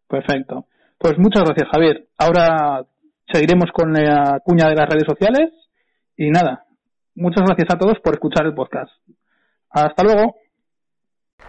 Perfecto. 0.09 0.65
Pues 0.97 1.17
muchas 1.17 1.45
gracias, 1.45 1.69
Javier. 1.71 2.05
Ahora 2.17 2.85
seguiremos 3.31 3.71
con 3.73 3.93
la 3.93 4.39
cuña 4.43 4.67
de 4.69 4.75
las 4.75 4.89
redes 4.89 5.05
sociales 5.07 5.51
y 6.15 6.29
nada. 6.29 6.65
Muchas 7.15 7.43
gracias 7.45 7.69
a 7.73 7.77
todos 7.77 7.99
por 8.03 8.13
escuchar 8.13 8.45
el 8.45 8.53
podcast. 8.53 8.91
Hasta 9.69 10.03
luego. 10.03 10.35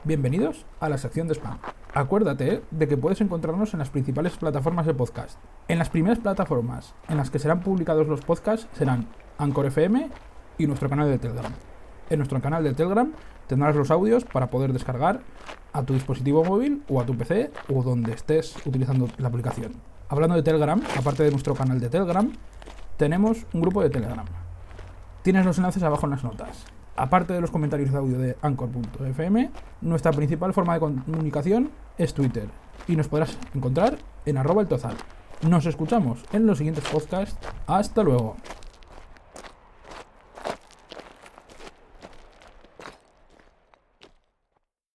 Bienvenidos 0.05 0.67
a 0.81 0.89
la 0.89 0.99
sección 0.99 1.27
de 1.27 1.35
spam. 1.35 1.59
Acuérdate 1.95 2.63
de 2.71 2.89
que 2.89 2.97
puedes 2.97 3.21
encontrarnos 3.21 3.73
en 3.73 3.79
las 3.79 3.91
principales 3.91 4.37
plataformas 4.37 4.87
de 4.87 4.95
podcast. 4.95 5.39
En 5.69 5.79
las 5.79 5.91
primeras 5.91 6.19
plataformas 6.19 6.95
en 7.09 7.17
las 7.17 7.31
que 7.31 7.39
serán 7.39 7.61
publicados 7.61 8.07
los 8.07 8.21
podcasts 8.21 8.69
serán 8.73 9.07
Anchor 9.39 9.67
FM 9.67 10.11
y 10.59 10.67
nuestro 10.67 10.89
canal 10.89 11.11
de 11.11 11.19
Telegram. 11.19 11.53
En 12.11 12.19
nuestro 12.19 12.41
canal 12.41 12.63
de 12.63 12.75
Telegram 12.75 13.13
tendrás 13.47 13.75
los 13.75 13.91
audios 13.91 14.25
para 14.25 14.49
poder 14.49 14.73
descargar 14.73 15.21
a 15.73 15.83
tu 15.85 15.95
dispositivo 15.95 16.45
móvil 16.45 16.83
o 16.89 17.01
a 17.01 17.07
tu 17.07 17.17
PC 17.17 17.51
o 17.73 17.83
donde 17.83 18.13
estés 18.13 18.57
utilizando 18.67 19.09
la 19.19 19.29
aplicación. 19.29 19.73
Hablando 20.09 20.37
de 20.37 20.43
Telegram, 20.45 20.81
aparte 20.97 21.25
de 21.25 21.33
nuestro 21.33 21.55
canal 21.55 21.81
de 21.81 21.89
Telegram, 21.89 22.31
tenemos 22.97 23.45
un 23.53 23.61
grupo 23.61 23.83
de 23.83 23.91
Telegram. 23.91 24.25
Tienes 25.23 25.45
los 25.45 25.59
enlaces 25.59 25.83
abajo 25.83 26.07
en 26.07 26.11
las 26.11 26.23
notas. 26.23 26.65
Aparte 26.95 27.33
de 27.33 27.41
los 27.41 27.51
comentarios 27.51 27.91
de 27.91 27.99
audio 27.99 28.19
de 28.19 28.37
anchor.fm, 28.41 29.51
nuestra 29.81 30.13
principal 30.13 30.55
forma 30.55 30.75
de 30.75 30.81
comunicación 30.81 31.71
es 31.99 32.15
Twitter 32.15 32.49
y 32.87 32.95
nos 32.95 33.09
podrás 33.09 33.37
encontrar 33.53 33.99
en 34.25 34.39
arroba 34.39 34.63
el 34.63 34.69
tozal. 34.69 34.95
Nos 35.43 35.67
escuchamos 35.67 36.23
en 36.33 36.47
los 36.47 36.59
siguientes 36.59 36.85
podcasts. 36.89 37.37
Hasta 37.67 38.05
luego. 38.05 38.37